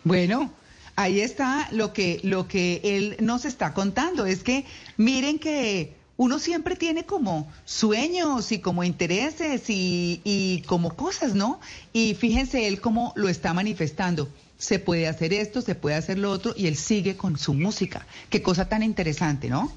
Bueno, 0.02 0.50
ahí 0.96 1.20
está 1.20 1.68
lo 1.70 1.92
que, 1.92 2.20
lo 2.24 2.46
que 2.48 2.80
él 2.82 3.16
nos 3.20 3.44
está 3.44 3.72
contando. 3.72 4.26
Es 4.26 4.42
que 4.42 4.66
miren 4.96 5.38
que 5.38 5.96
uno 6.16 6.38
siempre 6.40 6.74
tiene 6.74 7.06
como 7.06 7.50
sueños 7.64 8.50
y 8.50 8.58
como 8.58 8.82
intereses 8.82 9.70
y, 9.70 10.20
y 10.24 10.62
como 10.62 10.94
cosas, 10.96 11.34
¿no? 11.34 11.60
Y 11.92 12.14
fíjense 12.14 12.66
él 12.66 12.80
cómo 12.80 13.12
lo 13.16 13.28
está 13.28 13.54
manifestando 13.54 14.28
se 14.64 14.78
puede 14.78 15.06
hacer 15.06 15.32
esto, 15.32 15.60
se 15.60 15.74
puede 15.74 15.96
hacer 15.96 16.18
lo 16.18 16.30
otro, 16.30 16.54
y 16.56 16.66
él 16.66 16.76
sigue 16.76 17.16
con 17.16 17.38
su 17.38 17.54
música. 17.54 18.06
Qué 18.30 18.42
cosa 18.42 18.68
tan 18.68 18.82
interesante, 18.82 19.48
¿no? 19.48 19.72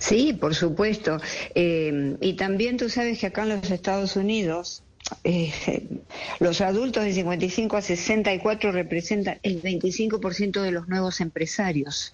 Sí, 0.00 0.32
por 0.32 0.54
supuesto. 0.54 1.20
Eh, 1.54 2.16
y 2.20 2.32
también 2.34 2.76
tú 2.76 2.88
sabes 2.88 3.18
que 3.18 3.26
acá 3.26 3.42
en 3.42 3.50
los 3.50 3.70
Estados 3.70 4.16
Unidos 4.16 4.82
eh, 5.24 5.52
los 6.40 6.60
adultos 6.60 7.04
de 7.04 7.12
55 7.12 7.76
a 7.76 7.82
64 7.82 8.72
representan 8.72 9.38
el 9.42 9.62
25% 9.62 10.60
de 10.60 10.70
los 10.72 10.88
nuevos 10.88 11.20
empresarios. 11.20 12.12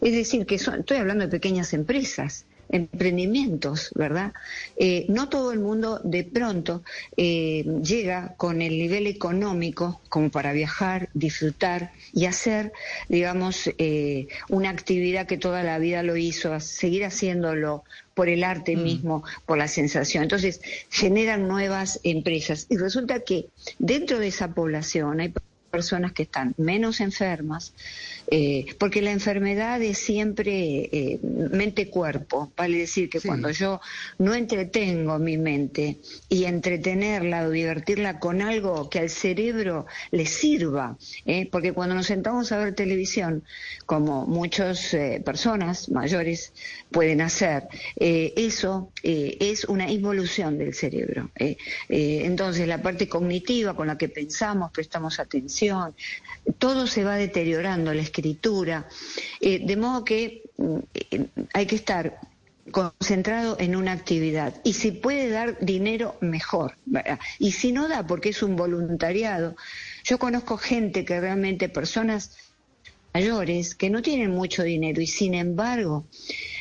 Es 0.00 0.12
decir, 0.12 0.46
que 0.46 0.56
estoy 0.56 0.96
hablando 0.96 1.24
de 1.24 1.30
pequeñas 1.30 1.72
empresas 1.72 2.44
emprendimientos, 2.70 3.90
¿verdad? 3.94 4.32
Eh, 4.76 5.06
no 5.08 5.28
todo 5.28 5.52
el 5.52 5.60
mundo 5.60 6.00
de 6.04 6.24
pronto 6.24 6.82
eh, 7.16 7.64
llega 7.82 8.34
con 8.36 8.62
el 8.62 8.78
nivel 8.78 9.06
económico 9.06 10.00
como 10.08 10.30
para 10.30 10.52
viajar, 10.52 11.08
disfrutar 11.14 11.92
y 12.12 12.26
hacer, 12.26 12.72
digamos, 13.08 13.70
eh, 13.78 14.28
una 14.48 14.70
actividad 14.70 15.26
que 15.26 15.38
toda 15.38 15.62
la 15.62 15.78
vida 15.78 16.02
lo 16.02 16.16
hizo, 16.16 16.58
seguir 16.60 17.04
haciéndolo 17.04 17.84
por 18.14 18.28
el 18.28 18.42
arte 18.42 18.76
mm. 18.76 18.82
mismo, 18.82 19.22
por 19.46 19.58
la 19.58 19.68
sensación. 19.68 20.24
Entonces, 20.24 20.60
generan 20.90 21.46
nuevas 21.46 22.00
empresas. 22.02 22.66
Y 22.68 22.76
resulta 22.76 23.20
que 23.20 23.46
dentro 23.78 24.18
de 24.18 24.26
esa 24.26 24.54
población 24.54 25.20
hay 25.20 25.32
personas 25.68 26.12
que 26.12 26.24
están 26.24 26.54
menos 26.56 27.00
enfermas, 27.00 27.72
eh, 28.30 28.66
porque 28.78 29.02
la 29.02 29.12
enfermedad 29.12 29.80
es 29.82 29.98
siempre 29.98 30.88
eh, 30.92 31.18
mente-cuerpo, 31.22 32.52
vale 32.56 32.78
decir 32.78 33.08
que 33.08 33.20
cuando 33.20 33.50
yo 33.50 33.80
no 34.18 34.34
entretengo 34.34 35.18
mi 35.18 35.38
mente 35.38 35.98
y 36.28 36.44
entretenerla 36.44 37.44
o 37.44 37.50
divertirla 37.50 38.18
con 38.18 38.42
algo 38.42 38.88
que 38.90 38.98
al 39.00 39.10
cerebro 39.10 39.86
le 40.10 40.26
sirva, 40.26 40.96
eh, 41.24 41.48
porque 41.50 41.72
cuando 41.72 41.94
nos 41.94 42.06
sentamos 42.06 42.52
a 42.52 42.58
ver 42.58 42.74
televisión, 42.74 43.44
como 43.86 44.26
muchas 44.26 44.94
personas 45.24 45.88
mayores 45.88 46.52
pueden 46.90 47.20
hacer, 47.20 47.68
eso 47.96 48.92
es 49.02 49.64
una 49.64 49.90
involución 49.90 50.58
del 50.58 50.74
cerebro. 50.74 51.30
entonces 51.88 52.68
la 52.68 52.82
parte 52.82 53.08
cognitiva 53.08 53.74
con 53.74 53.86
la 53.86 53.96
que 53.96 54.08
pensamos, 54.08 54.70
prestamos 54.70 55.18
atención, 55.18 55.57
todo 56.58 56.86
se 56.86 57.04
va 57.04 57.16
deteriorando, 57.16 57.92
la 57.92 58.02
escritura, 58.02 58.88
eh, 59.40 59.60
de 59.64 59.76
modo 59.76 60.04
que 60.04 60.42
mm, 60.56 60.78
hay 61.52 61.66
que 61.66 61.76
estar 61.76 62.20
concentrado 62.70 63.56
en 63.58 63.76
una 63.76 63.92
actividad. 63.92 64.54
Y 64.64 64.74
si 64.74 64.92
puede 64.92 65.30
dar 65.30 65.58
dinero 65.60 66.16
mejor 66.20 66.76
y 67.38 67.52
si 67.52 67.72
no 67.72 67.88
da 67.88 68.06
porque 68.06 68.30
es 68.30 68.42
un 68.42 68.56
voluntariado. 68.56 69.56
Yo 70.04 70.18
conozco 70.18 70.56
gente 70.58 71.04
que 71.04 71.20
realmente 71.20 71.68
personas 71.68 72.36
mayores 73.14 73.74
que 73.74 73.90
no 73.90 74.02
tienen 74.02 74.30
mucho 74.30 74.62
dinero 74.62 75.00
y 75.00 75.06
sin 75.06 75.34
embargo 75.34 76.04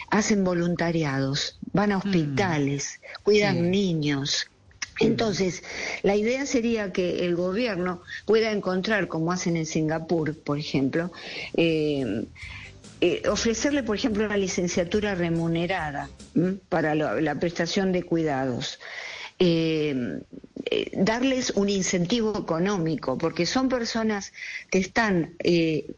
hacen 0.10 0.44
voluntariados. 0.44 1.60
Van 1.74 1.92
a 1.92 1.98
mm. 1.98 2.00
hospitales 2.00 3.02
cuidan 3.24 3.70
niños 3.70 4.50
entonces, 5.00 5.64
la 6.04 6.16
idea 6.16 6.46
sería 6.46 6.92
que 6.92 7.26
el 7.26 7.36
gobierno 7.36 8.02
pueda 8.26 8.52
encontrar, 8.52 9.08
como 9.08 9.32
hacen 9.32 9.58
en 9.58 9.66
Singapur, 9.66 10.38
por 10.38 10.58
ejemplo, 10.58 11.12
eh, 11.56 12.26
eh, 13.02 13.22
ofrecerle, 13.30 13.84
por 13.84 13.96
ejemplo, 13.96 14.26
una 14.26 14.38
licenciatura 14.38 15.14
remunerada 15.16 16.10
para 16.70 16.96
la, 16.96 17.36
prestación 17.36 17.92
de 17.92 18.04
cuidados. 18.04 18.80
Eh, 19.40 20.20
darles 20.94 21.52
un 21.52 21.70
incentivo 21.70 22.38
económico, 22.38 23.18
porque 23.18 23.46
son 23.46 23.70
personas 23.70 24.34
que 24.72 24.80
están 24.80 25.36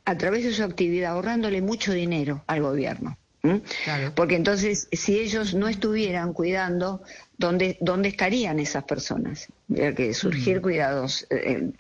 a 0.06 0.18
través 0.18 0.44
de 0.44 0.52
su 0.52 0.64
actividad 0.64 1.14
ahorrándole 1.14 1.62
mucho 1.62 1.94
dinero 1.94 2.44
al 2.48 2.62
gobierno. 2.62 3.18
Porque 4.16 4.36
entonces, 4.36 4.90
si 4.92 5.18
ellos 5.18 5.54
no 5.54 5.70
estuvieran 5.70 6.34
cuidando 6.34 7.02
¿dónde, 7.40 7.78
dónde 7.80 8.10
estarían 8.10 8.60
esas 8.60 8.84
personas? 8.84 9.48
que 9.74 10.14
surgir 10.14 10.62
cuidados, 10.62 11.26
eh, 11.30 11.38
eh, 11.46 11.72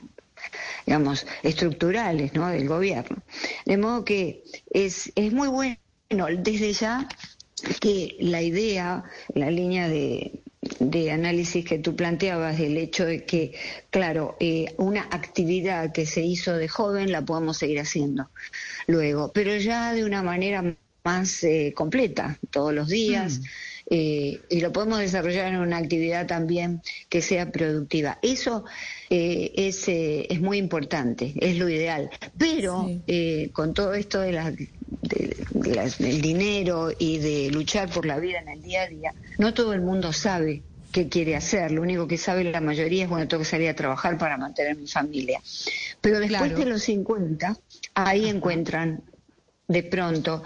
digamos, 0.86 1.28
estructurales 1.44 2.34
¿no? 2.34 2.48
del 2.48 2.68
gobierno. 2.68 3.18
De 3.66 3.78
modo 3.78 4.06
que 4.06 4.44
es, 4.72 5.12
es 5.16 5.34
muy 5.34 5.50
bueno 5.50 5.78
desde 6.38 6.74
ya 6.74 7.08
que 7.82 8.16
la 8.20 8.42
idea, 8.42 9.04
la 9.36 9.52
línea 9.52 9.90
de, 9.90 10.40
de 10.80 11.12
análisis 11.12 11.66
que 11.66 11.78
tú 11.78 11.96
planteabas 11.96 12.58
del 12.58 12.78
hecho 12.78 13.06
de 13.06 13.26
que, 13.26 13.54
claro, 13.90 14.38
eh, 14.40 14.74
una 14.78 15.04
actividad 15.12 15.92
que 15.92 16.06
se 16.06 16.22
hizo 16.22 16.56
de 16.56 16.70
joven 16.70 17.12
la 17.12 17.24
podemos 17.24 17.58
seguir 17.58 17.82
haciendo 17.82 18.30
luego, 18.88 19.32
pero 19.34 19.58
ya 19.58 19.94
de 19.94 20.06
una 20.06 20.24
manera 20.24 20.76
más 21.04 21.46
completa, 21.76 22.40
todos 22.50 22.74
los 22.74 22.88
días. 22.88 23.40
Mm. 23.40 23.44
Eh, 23.90 24.40
y 24.50 24.62
lo 24.62 24.72
podemos 24.72 25.00
desarrollar 25.00 25.48
en 25.48 25.60
una 25.60 25.78
actividad 25.78 26.28
también 26.28 26.82
que 27.10 27.22
sea 27.22 27.52
productiva. 27.52 28.20
Eso 28.22 28.66
eh, 29.10 29.52
es, 29.56 29.88
eh, 29.88 30.28
es 30.30 30.42
muy 30.42 30.58
importante, 30.58 31.34
es 31.40 31.58
lo 31.58 31.70
ideal. 31.70 32.10
Pero 32.38 32.90
con 33.54 33.74
todo 33.74 33.94
esto 33.94 34.20
de 34.22 34.68
del 35.02 36.22
dinero 36.22 36.92
y 36.98 37.18
de 37.18 37.50
luchar 37.52 37.90
por 37.90 38.06
la 38.06 38.20
vida 38.20 38.40
en 38.40 38.50
el 38.50 38.62
día 38.62 38.84
a 38.84 38.88
día, 38.88 39.14
no 39.38 39.54
todo 39.54 39.74
el 39.74 39.82
mundo 39.82 40.14
sabe 40.14 40.62
qué 40.92 41.08
quiere 41.10 41.36
hacer. 41.36 41.72
Lo 41.72 41.82
único 41.82 42.08
que 42.08 42.18
sabe 42.18 42.44
la 42.44 42.62
mayoría 42.62 43.04
es, 43.04 43.10
bueno, 43.10 43.28
tengo 43.28 43.44
que 43.44 43.50
salir 43.50 43.70
a 43.70 43.76
trabajar 43.76 44.18
para 44.18 44.38
mantener 44.38 44.76
mi 44.76 44.88
familia. 44.88 45.42
Pero 46.02 46.20
después 46.20 46.56
de 46.56 46.66
los 46.66 46.82
50, 46.84 47.58
ahí 47.94 48.28
encuentran 48.28 49.02
de 49.68 49.84
pronto 49.84 50.44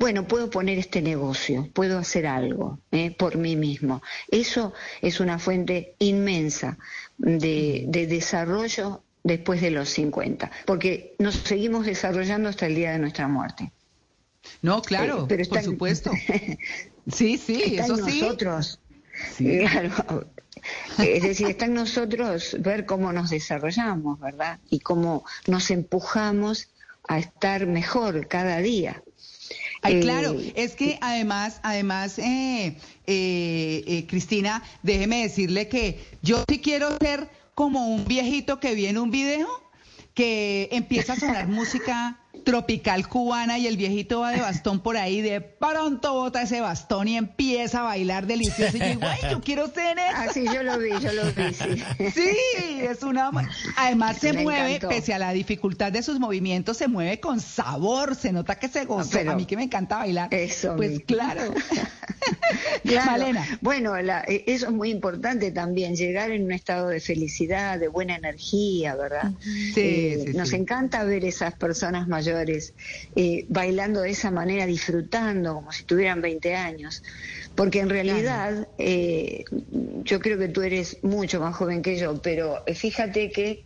bueno, 0.00 0.26
puedo 0.26 0.48
poner 0.48 0.78
este 0.78 1.02
negocio, 1.02 1.68
puedo 1.74 1.98
hacer 1.98 2.26
algo 2.26 2.78
¿eh? 2.90 3.10
por 3.10 3.36
mí 3.36 3.54
mismo. 3.54 4.00
Eso 4.28 4.72
es 5.02 5.20
una 5.20 5.38
fuente 5.38 5.94
inmensa 5.98 6.78
de, 7.18 7.86
desarrollo 8.08 9.02
después 9.22 9.60
de 9.60 9.70
los 9.70 9.90
50, 9.90 10.50
porque 10.64 11.14
nos 11.18 11.34
seguimos 11.34 11.84
desarrollando 11.84 12.48
hasta 12.48 12.64
el 12.64 12.76
día 12.76 12.92
de 12.92 12.98
nuestra 12.98 13.28
muerte. 13.28 13.72
No, 14.62 14.80
claro, 14.80 15.28
eh, 15.28 15.46
por 15.46 15.62
supuesto. 15.62 16.10
sí, 17.12 17.36
sí, 17.36 17.76
eso 17.78 17.98
en 17.98 18.00
nosotros. 18.00 18.80
Claro. 19.36 20.30
Es 20.96 21.22
decir, 21.22 21.48
está 21.48 21.66
en 21.66 21.74
nosotros 21.74 22.56
ver 22.60 22.86
cómo 22.86 23.12
nos 23.12 23.28
desarrollamos, 23.28 24.18
¿verdad? 24.18 24.60
Y 24.70 24.80
cómo 24.80 25.26
nos 25.46 25.70
empujamos 25.70 26.70
a 27.06 27.18
estar 27.18 27.66
mejor 27.66 28.28
cada 28.28 28.58
día. 28.60 29.02
Ay, 29.82 30.00
claro, 30.00 30.36
es 30.54 30.74
que 30.74 30.98
además, 31.00 31.60
además, 31.62 32.18
eh, 32.18 32.76
eh, 33.06 34.06
Cristina, 34.08 34.62
déjeme 34.82 35.22
decirle 35.22 35.68
que 35.68 35.98
yo 36.22 36.44
sí 36.48 36.58
quiero 36.58 36.96
ser 36.98 37.30
como 37.54 37.88
un 37.88 38.04
viejito 38.04 38.60
que 38.60 38.74
viene 38.74 39.00
un 39.00 39.10
video 39.10 39.48
que 40.14 40.68
empieza 40.72 41.14
a 41.14 41.16
sonar 41.16 41.48
música 41.48 42.19
tropical 42.44 43.08
cubana 43.08 43.58
y 43.58 43.66
el 43.66 43.76
viejito 43.76 44.20
va 44.20 44.30
de 44.30 44.40
bastón 44.40 44.80
por 44.80 44.96
ahí, 44.96 45.20
de 45.20 45.40
pronto 45.40 46.14
bota 46.14 46.42
ese 46.42 46.60
bastón 46.60 47.08
y 47.08 47.16
empieza 47.16 47.80
a 47.80 47.82
bailar 47.82 48.26
delicioso. 48.26 48.76
Y 48.76 48.80
yo 48.80 48.86
digo, 48.86 49.02
ay, 49.04 49.20
yo 49.30 49.40
quiero 49.40 49.68
tener 49.70 49.98
eso. 49.98 50.16
Ah, 50.16 50.26
sí, 50.32 50.44
yo 50.46 50.62
lo 50.62 50.78
vi, 50.78 50.90
yo 51.00 51.12
lo 51.12 51.24
vi, 51.32 51.54
sí. 51.54 51.82
Sí, 52.14 52.36
es 52.80 53.02
una... 53.02 53.30
Además 53.76 54.18
se 54.18 54.32
mueve, 54.32 54.80
pese 54.80 55.12
a 55.14 55.18
la 55.18 55.32
dificultad 55.32 55.92
de 55.92 56.02
sus 56.02 56.18
movimientos, 56.18 56.76
se 56.76 56.88
mueve 56.88 57.20
con 57.20 57.40
sabor, 57.40 58.14
se 58.14 58.32
nota 58.32 58.56
que 58.56 58.68
se 58.68 58.84
goza. 58.84 59.20
a 59.20 59.34
mí 59.34 59.46
que 59.46 59.56
me 59.56 59.64
encanta 59.64 59.98
bailar. 59.98 60.32
Eso. 60.32 60.76
Pues 60.76 61.00
claro. 61.06 61.54
Malena. 63.06 63.46
Bueno, 63.60 63.96
e, 63.96 64.44
eso 64.46 64.66
es 64.66 64.72
muy 64.72 64.90
importante 64.90 65.50
también, 65.50 65.96
llegar 65.96 66.30
en 66.30 66.44
un 66.44 66.52
estado 66.52 66.88
de 66.88 67.00
felicidad, 67.00 67.78
de 67.78 67.88
buena 67.88 68.16
energía, 68.16 68.94
¿verdad? 68.94 69.32
Sí, 69.42 69.80
eh, 69.80 70.32
nos 70.34 70.52
encanta 70.52 71.04
ver 71.04 71.24
esas 71.24 71.54
personas 71.54 72.08
mayores 72.08 72.19
eh, 72.28 73.46
bailando 73.48 74.02
de 74.02 74.10
esa 74.10 74.30
manera, 74.30 74.66
disfrutando 74.66 75.54
como 75.54 75.72
si 75.72 75.84
tuvieran 75.84 76.20
20 76.20 76.54
años. 76.54 77.02
Porque 77.54 77.80
en 77.80 77.90
realidad, 77.90 78.68
eh, 78.78 79.44
yo 80.04 80.20
creo 80.20 80.38
que 80.38 80.48
tú 80.48 80.62
eres 80.62 80.98
mucho 81.02 81.40
más 81.40 81.56
joven 81.56 81.82
que 81.82 81.98
yo, 81.98 82.20
pero 82.22 82.62
fíjate 82.74 83.30
que 83.30 83.64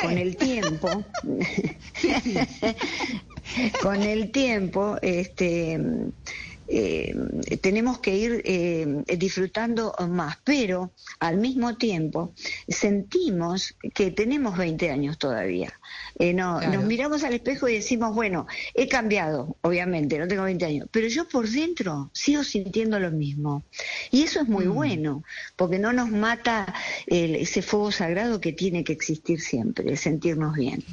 con 0.00 0.18
el 0.18 0.36
tiempo, 0.36 1.04
con 3.82 4.02
el 4.02 4.30
tiempo, 4.30 4.96
este 5.02 5.80
eh, 6.66 7.14
tenemos 7.60 7.98
que 7.98 8.16
ir 8.16 8.42
eh, 8.44 9.04
disfrutando 9.18 9.94
más, 10.08 10.38
pero 10.44 10.92
al 11.20 11.36
mismo 11.36 11.76
tiempo 11.76 12.32
sentimos 12.66 13.76
que 13.92 14.10
tenemos 14.10 14.56
20 14.56 14.90
años 14.90 15.18
todavía. 15.18 15.78
Eh, 16.18 16.32
no, 16.32 16.60
Nos 16.60 16.84
miramos 16.84 17.24
al 17.24 17.34
espejo 17.34 17.68
y 17.68 17.74
decimos, 17.74 18.14
bueno, 18.14 18.46
he 18.72 18.86
cambiado, 18.86 19.56
obviamente, 19.62 20.18
no 20.18 20.28
tengo 20.28 20.44
20 20.44 20.64
años, 20.64 20.88
pero 20.92 21.08
yo 21.08 21.26
por 21.28 21.48
dentro 21.48 22.10
sigo 22.12 22.44
sintiendo 22.44 23.00
lo 23.00 23.10
mismo. 23.10 23.64
Y 24.10 24.22
eso 24.22 24.40
es 24.40 24.48
muy 24.48 24.66
mm. 24.66 24.74
bueno, 24.74 25.24
porque 25.56 25.78
no 25.78 25.92
nos 25.92 26.10
mata 26.10 26.72
ese 27.06 27.62
fuego 27.62 27.90
sagrado 27.90 28.40
que 28.40 28.52
tiene 28.52 28.84
que 28.84 28.92
existir 28.92 29.40
siempre, 29.40 29.96
sentirnos 29.96 30.54
bien. 30.54 30.84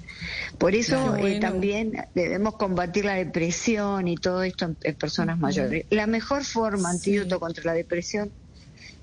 Por 0.58 0.74
eso 0.74 1.16
también 1.40 1.94
debemos 2.16 2.56
combatir 2.56 3.06
la 3.06 3.16
depresión 3.16 4.08
y 4.08 4.16
todo 4.16 4.44
esto 4.44 4.75
en 4.82 4.96
personas 4.96 5.40
mayores. 5.40 5.86
La 5.90 6.08
mejor 6.08 6.44
forma, 6.44 6.90
antídoto 6.90 7.40
contra 7.40 7.63
la 7.66 7.74
depresión, 7.74 8.32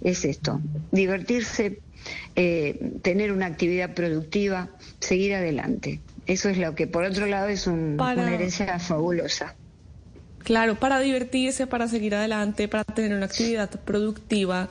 es 0.01 0.25
esto, 0.25 0.61
divertirse, 0.93 1.81
eh, 2.37 2.99
tener 3.03 3.33
una 3.33 3.47
actividad 3.47 3.95
productiva, 3.95 4.71
seguir 5.01 5.35
adelante. 5.35 6.01
Eso 6.29 6.51
es 6.51 6.59
lo 6.59 6.75
que, 6.75 6.87
por 6.87 7.05
otro 7.05 7.27
lado, 7.27 7.49
es 7.49 7.67
una 7.67 8.35
herencia 8.35 8.79
fabulosa. 8.79 9.57
Claro, 10.45 10.79
para 10.79 11.01
divertirse, 11.01 11.67
para 11.67 11.89
seguir 11.89 12.15
adelante, 12.15 12.69
para 12.69 12.85
tener 12.85 13.17
una 13.17 13.27
actividad 13.27 13.71
productiva, 13.81 14.69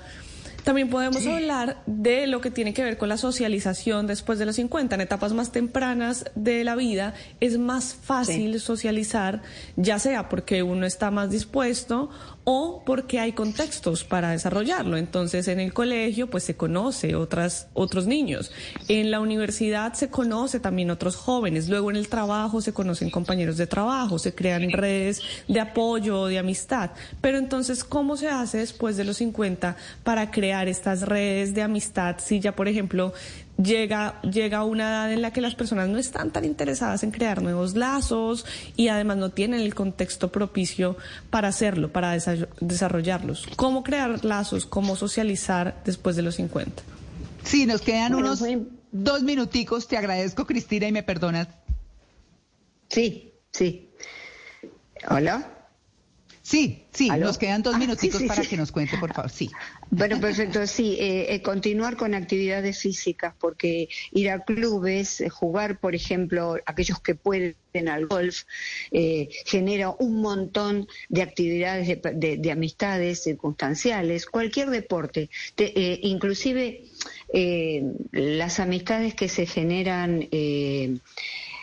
también 0.64 0.90
podemos 0.90 1.26
hablar 1.26 1.82
de 1.86 2.28
lo 2.28 2.42
que 2.42 2.52
tiene 2.52 2.74
que 2.74 2.84
ver 2.84 2.98
con 2.98 3.10
la 3.10 3.18
socialización 3.18 4.06
después 4.06 4.38
de 4.38 4.46
los 4.46 4.58
50. 4.58 4.96
En 4.96 5.02
etapas 5.02 5.34
más 5.34 5.52
tempranas 5.52 6.26
de 6.36 6.64
la 6.64 6.76
vida 6.76 7.14
es 7.40 7.58
más 7.58 7.96
fácil 7.96 8.60
socializar, 8.60 9.42
ya 9.78 9.98
sea 9.98 10.30
porque 10.30 10.64
uno 10.64 10.86
está 10.86 11.10
más 11.10 11.32
dispuesto 11.32 12.10
o 12.50 12.82
porque 12.86 13.20
hay 13.20 13.34
contextos 13.34 14.06
para 14.06 14.30
desarrollarlo. 14.32 14.96
Entonces, 14.96 15.50
en 15.50 15.60
el 15.60 15.74
colegio, 15.74 16.30
pues 16.30 16.46
se 16.46 16.56
conoce 16.56 17.14
otras, 17.14 17.68
otros 17.74 18.08
niños. 18.08 18.54
En 18.88 19.12
la 19.12 19.20
universidad 19.20 19.92
se 19.96 20.08
conoce 20.10 20.62
también 20.62 20.90
otros 20.90 21.18
jóvenes. 21.18 21.68
Luego 21.68 21.92
en 21.92 21.98
el 21.98 22.08
trabajo 22.08 22.62
se 22.62 22.72
conocen 22.72 23.10
compañeros 23.10 23.58
de 23.58 23.68
trabajo, 23.68 24.18
se 24.18 24.34
crean 24.34 24.72
redes 24.72 25.22
de 25.50 25.60
apoyo 25.60 26.28
de 26.28 26.40
amistad. 26.40 26.92
Pero 27.20 27.38
entonces, 27.38 27.84
¿cómo 27.84 28.16
se 28.16 28.30
hace 28.30 28.60
después 28.60 28.96
de 28.96 29.04
los 29.04 29.18
50 29.18 29.76
para 30.06 30.32
crear 30.32 30.70
estas 30.70 31.02
redes 31.02 31.54
de 31.54 31.64
amistad? 31.64 32.16
Si 32.20 32.40
ya, 32.40 32.56
por 32.56 32.70
ejemplo, 32.70 33.12
llega, 33.62 34.22
llega 34.22 34.64
una 34.64 34.90
edad 34.90 35.14
en 35.14 35.22
la 35.22 35.32
que 35.32 35.42
las 35.42 35.56
personas 35.56 35.90
no 35.90 35.98
están 35.98 36.32
tan 36.32 36.46
interesadas 36.46 37.04
en 37.04 37.12
crear 37.12 37.42
nuevos 37.42 37.76
lazos 37.76 38.46
y 38.76 38.88
además 38.88 39.18
no 39.18 39.32
tienen 39.32 39.62
el 39.62 39.76
contexto 39.76 40.32
propicio 40.32 40.98
para 41.30 41.48
hacerlo, 41.48 41.92
para 41.92 42.18
desarrollarlos. 42.62 43.48
¿Cómo 43.56 43.84
crear 43.84 44.24
lazos? 44.24 44.66
¿Cómo 44.66 44.96
socializar 44.96 45.82
después 45.86 46.16
de 46.16 46.22
los 46.22 46.36
50? 46.36 46.84
Sí, 47.44 47.66
nos 47.66 47.82
quedan 47.82 48.16
unos 48.16 48.44
dos 48.92 49.24
minuticos. 49.24 49.88
Te 49.88 49.98
agradezco, 49.98 50.46
Cristina, 50.46 50.88
y 50.88 50.92
me 50.92 51.04
perdonas. 51.04 51.48
Sí, 52.90 53.34
sí. 53.52 53.90
Hola. 55.10 55.57
Sí, 56.48 56.86
sí, 56.94 57.10
nos 57.10 57.38
quedan 57.38 57.62
dos 57.62 57.76
ah, 57.76 57.78
minutitos 57.78 58.24
para 58.24 58.42
que 58.42 58.56
nos 58.56 58.72
cuente, 58.72 58.98
por 58.98 59.12
favor. 59.14 59.30
Sí. 59.30 59.50
Bueno, 59.92 60.18
perfecto. 60.22 60.66
Sí, 60.66 60.96
eh, 60.98 61.34
eh, 61.34 61.42
continuar 61.42 61.98
con 61.98 62.16
actividades 62.16 62.80
físicas, 62.80 63.34
porque 63.38 63.90
ir 64.14 64.30
a 64.30 64.40
clubes, 64.46 65.20
eh, 65.20 65.28
jugar, 65.28 65.78
por 65.82 65.94
ejemplo, 65.94 66.56
aquellos 66.66 67.02
que 67.02 67.16
pueden 67.16 67.58
al 67.90 68.08
golf, 68.08 68.44
genera 69.46 69.90
un 70.00 70.22
montón 70.22 70.88
de 71.10 71.22
actividades, 71.22 72.00
de, 72.16 72.52
amistades 72.52 73.24
circunstanciales, 73.24 74.26
cualquier 74.26 74.72
deporte, 74.72 75.30
inclusive 76.02 76.86
las 78.12 78.60
amistades 78.60 79.14
que 79.14 79.30
se 79.30 79.46
generan 79.46 80.28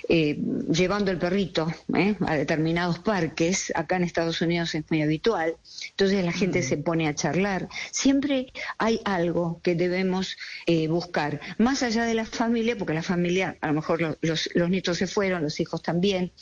eh, 0.09 0.39
llevando 0.71 1.11
el 1.11 1.19
perrito 1.19 1.73
¿eh? 1.95 2.17
a 2.27 2.37
determinados 2.37 2.99
parques. 2.99 3.73
Acá 3.75 3.97
en 3.97 4.05
Estados 4.05 4.41
Unidos 4.41 4.75
es 4.75 4.85
muy 4.91 5.03
habitual. 5.03 5.57
Entonces 5.91 6.25
la 6.25 6.33
gente 6.33 6.61
mm. 6.61 6.63
se 6.63 6.77
pone 6.77 7.09
a 7.09 7.15
charlar. 7.15 7.69
Siempre 7.91 8.53
hay 8.79 9.01
algo 9.05 9.61
que 9.63 9.75
debemos 9.75 10.37
eh, 10.67 10.89
buscar, 10.89 11.41
más 11.59 11.83
allá 11.83 12.05
de 12.05 12.15
la 12.15 12.27
familia, 12.27 12.77
porque 12.77 12.95
la 12.95 13.03
familia, 13.03 13.57
a 13.61 13.69
lo 13.69 13.75
mejor 13.75 14.19
los, 14.21 14.51
los 14.55 14.71
nietos 14.71 14.99
se 14.99 15.07
fueron, 15.07 15.43
los 15.43 15.59
hijos 15.61 15.83
también. 15.83 16.33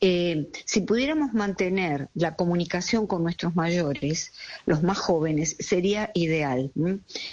Eh, 0.00 0.48
si 0.64 0.80
pudiéramos 0.80 1.32
mantener 1.32 2.08
la 2.14 2.34
comunicación 2.34 3.06
con 3.06 3.22
nuestros 3.22 3.54
mayores, 3.54 4.32
los 4.66 4.82
más 4.82 4.98
jóvenes, 4.98 5.56
sería 5.58 6.10
ideal. 6.14 6.70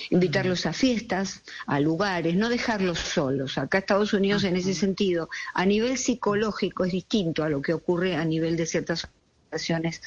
Invitarlos 0.10 0.65
a 0.65 0.74
fiestas, 0.74 1.41
a 1.65 1.80
lugares, 1.80 2.36
no 2.36 2.50
dejarlos 2.50 3.00
solos. 3.00 3.58
Acá 3.58 3.80
Estados 3.80 4.13
Unidos 4.13 4.43
en 4.43 4.56
ese 4.56 4.74
sentido, 4.74 5.30
a 5.54 5.65
nivel 5.65 5.97
psicológico 5.97 6.86
es 6.86 6.91
distinto 6.91 7.43
a 7.43 7.50
lo 7.50 7.62
que 7.62 7.74
ocurre 7.74 8.15
a 8.15 8.26
nivel 8.26 8.56
de 8.58 8.65
ciertas 8.65 9.06
organizaciones 9.06 10.02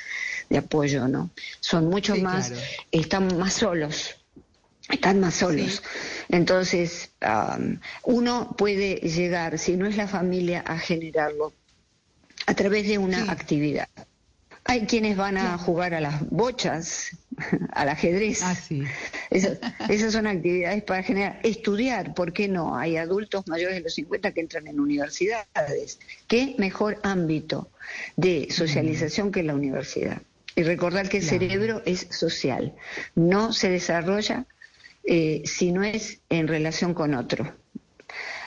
de 0.48 0.58
apoyo, 0.58 1.08
¿no? 1.08 1.30
Son 1.60 1.88
mucho 1.88 2.16
más, 2.16 2.52
están 2.90 3.36
más 3.38 3.54
solos, 3.54 4.16
están 4.88 5.20
más 5.20 5.34
solos. 5.34 5.82
Entonces, 6.28 7.10
uno 8.04 8.54
puede 8.56 8.96
llegar, 8.96 9.58
si 9.58 9.76
no 9.76 9.86
es 9.86 9.96
la 9.96 10.08
familia, 10.08 10.60
a 10.60 10.78
generarlo 10.78 11.52
a 12.46 12.54
través 12.54 12.86
de 12.88 12.98
una 12.98 13.30
actividad. 13.30 13.88
Hay 14.66 14.86
quienes 14.86 15.16
van 15.16 15.36
a 15.36 15.58
jugar 15.58 15.92
a 15.92 16.00
las 16.00 16.26
bochas, 16.30 17.10
al 17.72 17.90
ajedrez. 17.90 18.42
Ah, 18.42 18.54
sí. 18.54 18.82
esas, 19.30 20.12
son 20.12 20.26
actividades 20.26 20.82
para 20.84 21.02
generar. 21.02 21.38
Estudiar, 21.42 22.14
¿por 22.14 22.32
qué 22.32 22.48
no? 22.48 22.76
Hay 22.76 22.96
adultos 22.96 23.46
mayores 23.46 23.76
de 23.76 23.82
los 23.82 23.94
50 23.94 24.32
que 24.32 24.40
entran 24.40 24.66
en 24.66 24.80
universidades. 24.80 25.98
¿Qué 26.26 26.54
mejor 26.58 26.98
ámbito 27.02 27.70
de 28.16 28.48
socialización 28.50 29.30
que 29.30 29.42
la 29.42 29.54
universidad? 29.54 30.22
Y 30.56 30.62
recordar 30.62 31.08
que 31.08 31.18
el 31.18 31.24
cerebro 31.24 31.82
es 31.84 32.06
social, 32.10 32.74
no 33.14 33.52
se 33.52 33.70
desarrolla 33.70 34.46
eh, 35.02 35.42
si 35.44 35.72
no 35.72 35.82
es 35.82 36.20
en 36.30 36.48
relación 36.48 36.94
con 36.94 37.14
otro. 37.14 37.52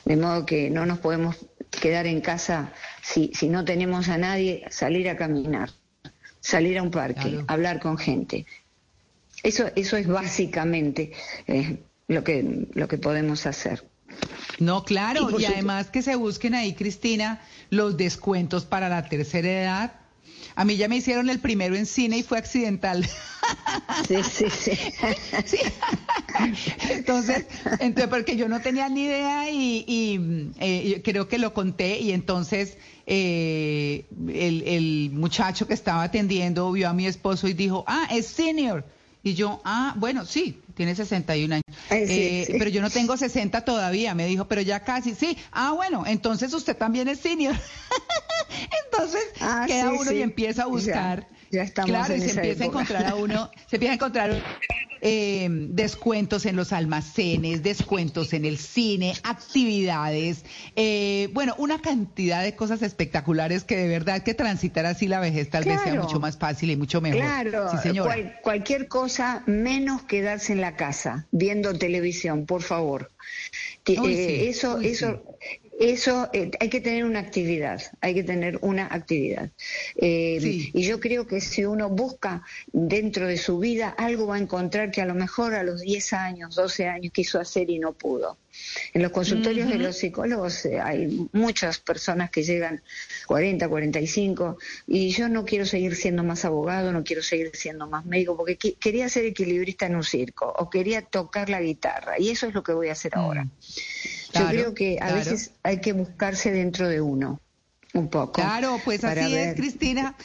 De 0.06 0.16
modo 0.16 0.46
que 0.46 0.70
no 0.70 0.86
nos 0.86 1.00
podemos 1.00 1.36
quedar 1.70 2.08
en 2.08 2.22
casa 2.22 2.72
si, 3.02 3.32
si 3.34 3.50
no 3.50 3.64
tenemos 3.66 4.10
a 4.10 4.18
nadie, 4.18 4.66
salir 4.70 5.10
a 5.10 5.18
caminar, 5.18 5.70
salir 6.40 6.78
a 6.78 6.84
un 6.84 6.92
parque, 6.92 7.44
hablar 7.48 7.80
con 7.80 7.98
gente. 7.98 8.46
Eso, 9.44 9.66
eso 9.76 9.98
es 9.98 10.08
básicamente 10.08 11.12
eh, 11.48 11.78
lo, 12.08 12.24
que, 12.24 12.68
lo 12.74 12.88
que 12.88 12.98
podemos 12.98 13.46
hacer. 13.46 13.84
No, 14.60 14.84
claro, 14.84 15.30
y, 15.40 15.46
además 15.46 15.90
que 15.90 16.02
se 16.02 16.16
busquen 16.16 16.56
ahí, 16.56 16.74
Cristina, 16.74 17.42
los 17.70 17.98
descuentos 17.98 18.66
para 18.66 18.90
la 18.90 19.08
tercera 19.08 19.50
edad. 19.50 19.94
A 20.58 20.66
mí 20.66 20.76
ya 20.76 20.88
me 20.88 20.98
hicieron 20.98 21.30
el 21.30 21.40
primero 21.40 21.76
en 21.76 21.86
cine 21.86 22.18
y 22.18 22.24
fue 22.24 22.40
accidental. 22.40 23.08
Sí, 24.08 24.24
sí, 24.24 24.46
sí. 24.50 24.72
sí. 25.46 25.58
entonces, 26.90 27.46
entonces, 27.80 28.10
porque 28.10 28.36
yo 28.38 28.50
no 28.50 28.60
tenía 28.60 28.90
ni 28.90 29.04
idea 29.04 29.52
y, 29.52 30.52
eh, 30.60 31.02
creo 31.04 31.28
que 31.28 31.38
lo 31.38 31.54
conté 31.54 32.00
y 32.00 32.12
entonces 32.12 32.76
eh, 33.06 34.06
el, 34.28 34.64
el 34.64 35.12
muchacho 35.14 35.68
que 35.68 35.76
estaba 35.76 36.02
atendiendo 36.02 36.72
vio 36.72 36.90
a 36.90 36.94
mi 36.94 37.06
esposo 37.06 37.48
y 37.48 37.54
dijo, 37.54 37.84
ah, 37.86 38.08
es 38.10 38.26
senior. 38.26 38.84
Y 39.22 39.36
yo, 39.36 39.62
ah, 39.64 39.94
bueno, 39.98 40.26
sí, 40.26 40.60
tiene 40.78 40.96
61 40.96 41.56
años. 41.56 41.64
Eh, 41.90 42.56
pero 42.58 42.70
yo 42.70 42.82
no 42.82 42.90
tengo 42.90 43.18
60 43.18 43.66
todavía. 43.66 44.14
Me 44.14 44.28
dijo, 44.28 44.48
pero 44.48 44.62
ya 44.62 44.82
casi, 44.82 45.16
sí. 45.16 45.38
Ah, 45.52 45.74
bueno, 45.74 46.06
entonces 46.06 46.54
usted 46.54 46.78
también 46.78 47.08
es 47.10 47.20
senior. 47.20 47.56
entonces 48.86 49.22
ah, 49.42 49.66
queda 49.68 49.92
uno 49.92 50.12
y 50.12 50.22
empieza 50.22 50.64
a 50.64 50.68
buscar. 50.68 51.28
Ya, 51.30 51.37
estamos 51.52 51.90
claro, 51.90 52.16
y 52.16 52.22
se 52.22 52.32
empieza 52.32 52.64
a 52.64 52.68
encontrar 52.68 53.06
a 53.06 53.16
uno, 53.16 53.52
se 53.68 53.76
empieza 53.78 53.92
a 53.94 53.96
encontrar 53.96 54.44
eh, 55.02 55.48
descuentos 55.50 56.46
en 56.46 56.56
los 56.56 56.74
almacenes, 56.74 57.64
descuentos 57.64 58.34
en 58.34 58.46
el 58.46 58.58
cine, 58.58 59.14
actividades, 59.24 60.44
eh, 60.76 61.30
bueno, 61.34 61.56
una 61.58 61.80
cantidad 61.82 62.44
de 62.44 62.56
cosas 62.56 62.82
espectaculares 62.82 63.64
que 63.64 63.78
de 63.78 63.88
verdad 63.88 64.24
que 64.24 64.34
transitar 64.34 64.86
así 64.86 65.08
la 65.08 65.20
vejez 65.20 65.50
tal 65.50 65.66
vez 65.66 65.82
sea 65.82 65.96
mucho 65.96 66.20
más 66.20 66.38
fácil 66.38 66.72
y 66.72 66.76
mucho 66.76 67.02
mejor. 67.02 67.20
Claro, 67.20 67.72
cualquier 68.42 68.88
cosa 68.88 69.44
menos 69.46 70.02
quedarse 70.04 70.54
en 70.54 70.62
la 70.62 70.76
casa 70.76 71.28
viendo 71.32 71.74
televisión, 71.74 72.46
por 72.46 72.62
favor. 72.62 73.12
Eh, 73.86 74.50
eso, 74.50 74.80
eso, 74.82 75.24
eso 75.80 76.30
eh, 76.34 76.52
hay 76.60 76.70
que 76.70 76.82
tener 76.82 77.06
una 77.06 77.20
actividad, 77.20 77.82
hay 78.02 78.16
que 78.16 78.24
tener 78.24 78.58
una 78.62 78.88
actividad. 78.88 79.52
Eh, 79.96 80.40
y 80.74 80.82
yo 80.82 81.00
creo 81.00 81.28
que 81.28 81.40
si 81.40 81.66
uno 81.66 81.90
busca 81.90 82.44
dentro 82.72 83.28
de 83.28 83.38
su 83.38 83.60
vida, 83.60 83.90
algo 83.90 84.28
va 84.28 84.36
a 84.36 84.40
encontrar 84.40 84.90
que 84.90 85.02
a 85.02 85.06
lo 85.06 85.14
mejor 85.14 85.54
a 85.54 85.64
los 85.64 85.82
10 85.82 86.14
años, 86.14 86.56
12 86.56 86.88
años 86.88 87.14
quiso 87.14 87.40
hacer 87.40 87.70
y 87.70 87.78
no 87.78 87.94
pudo. 87.94 88.38
En 88.94 89.04
los 89.04 89.12
consultorios 89.12 89.70
de 89.70 89.78
los 89.78 89.98
psicólogos 89.98 90.66
eh, 90.66 90.80
hay 90.80 91.28
muchas 91.32 91.80
personas 91.80 92.32
que 92.32 92.42
llegan 92.42 92.82
40, 93.28 93.70
45 93.70 94.58
y 94.88 95.10
yo 95.10 95.30
no 95.30 95.46
quiero 95.46 95.66
seguir 95.66 95.96
siendo 95.96 96.24
más 96.24 96.44
abogado, 96.44 96.92
no 96.92 97.04
quiero 97.04 97.22
seguir 97.22 97.52
siendo 97.54 97.88
más 97.88 98.06
médico 98.06 98.36
porque 98.36 98.58
quería 98.58 99.10
ser 99.10 99.26
equilibrista 99.26 99.86
en 99.86 99.96
un 99.96 100.04
circo 100.04 100.52
o 100.58 100.70
quería 100.70 101.04
tocar 101.04 101.50
la 101.50 101.62
guitarra 101.62 102.20
y 102.20 102.30
eso 102.30 102.48
es 102.48 102.54
lo 102.56 102.64
que 102.64 102.74
voy 102.74 102.90
a 102.90 102.94
hacer 102.94 103.16
ahora. 103.16 103.48
Yo 104.34 104.48
creo 104.48 104.74
que 104.74 105.00
a 105.02 105.14
veces 105.14 105.52
hay 105.64 105.82
que 105.82 105.94
buscarse 105.94 106.52
dentro 106.52 106.88
de 106.88 107.02
uno, 107.02 107.40
un 107.94 108.10
poco. 108.10 108.34
Claro, 108.34 108.80
pues 108.84 109.04
así 109.04 109.36
es, 109.36 109.56
Cristina. 109.56 110.16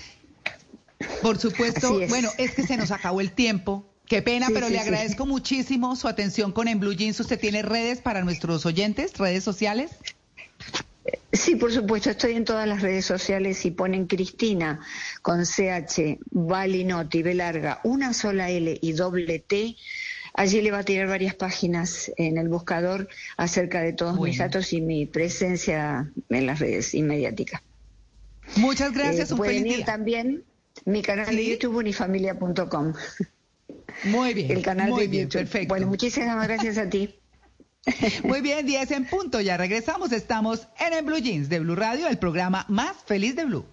Por 1.20 1.38
supuesto, 1.38 1.98
bueno, 2.08 2.30
es 2.38 2.52
que 2.52 2.62
se 2.62 2.76
nos 2.76 2.90
acabó 2.90 3.20
el 3.20 3.32
tiempo. 3.32 3.86
Qué 4.06 4.20
pena, 4.20 4.48
pero 4.52 4.68
le 4.68 4.78
agradezco 4.78 5.24
muchísimo 5.26 5.96
su 5.96 6.06
atención 6.06 6.52
con 6.52 6.68
En 6.68 6.80
Blue 6.80 6.92
Jeans. 6.92 7.18
¿Usted 7.18 7.40
tiene 7.40 7.62
redes 7.62 8.00
para 8.00 8.22
nuestros 8.22 8.66
oyentes, 8.66 9.16
redes 9.16 9.42
sociales? 9.42 9.92
Sí, 11.32 11.56
por 11.56 11.72
supuesto, 11.72 12.10
estoy 12.10 12.32
en 12.32 12.44
todas 12.44 12.68
las 12.68 12.82
redes 12.82 13.06
sociales 13.06 13.64
y 13.64 13.70
ponen 13.70 14.06
Cristina 14.06 14.80
con 15.22 15.44
CH, 15.44 16.18
Valinotti, 16.30 17.22
B 17.22 17.34
larga, 17.34 17.80
una 17.84 18.12
sola 18.12 18.50
L 18.50 18.78
y 18.80 18.92
doble 18.92 19.38
T. 19.38 19.76
Allí 20.34 20.62
le 20.62 20.70
va 20.70 20.78
a 20.78 20.84
tirar 20.84 21.08
varias 21.08 21.34
páginas 21.34 22.10
en 22.16 22.38
el 22.38 22.48
buscador 22.48 23.08
acerca 23.36 23.82
de 23.82 23.92
todos 23.92 24.18
mis 24.18 24.38
datos 24.38 24.72
y 24.72 24.80
mi 24.80 25.06
presencia 25.06 26.10
en 26.30 26.46
las 26.46 26.58
redes 26.58 26.94
inmediáticas. 26.94 27.60
Muchas 28.56 28.92
gracias. 28.92 29.30
Eh, 29.30 29.36
pueden 29.36 29.66
ir 29.66 29.84
también 29.84 30.44
mi 30.84 31.02
canal 31.02 31.34
de 31.34 31.46
YouTube 31.46 31.76
unifamilia.com. 31.76 32.94
Muy 34.04 34.34
bien. 34.34 34.50
El 34.50 34.62
canal 34.62 34.90
muy 34.90 35.02
de 35.02 35.08
bien, 35.08 35.28
Perfecto. 35.28 35.68
Bueno, 35.68 35.86
muchísimas 35.86 36.46
gracias 36.46 36.78
a 36.78 36.88
ti. 36.88 37.14
Muy 38.24 38.40
bien, 38.40 38.64
10 38.64 38.90
en 38.92 39.06
punto. 39.06 39.40
Ya 39.40 39.56
regresamos. 39.56 40.12
Estamos 40.12 40.68
en 40.78 40.92
el 40.92 41.04
Blue 41.04 41.18
Jeans 41.18 41.48
de 41.48 41.58
Blue 41.58 41.74
Radio, 41.74 42.06
el 42.06 42.18
programa 42.18 42.64
más 42.68 42.96
feliz 43.04 43.34
de 43.34 43.44
Blue. 43.44 43.64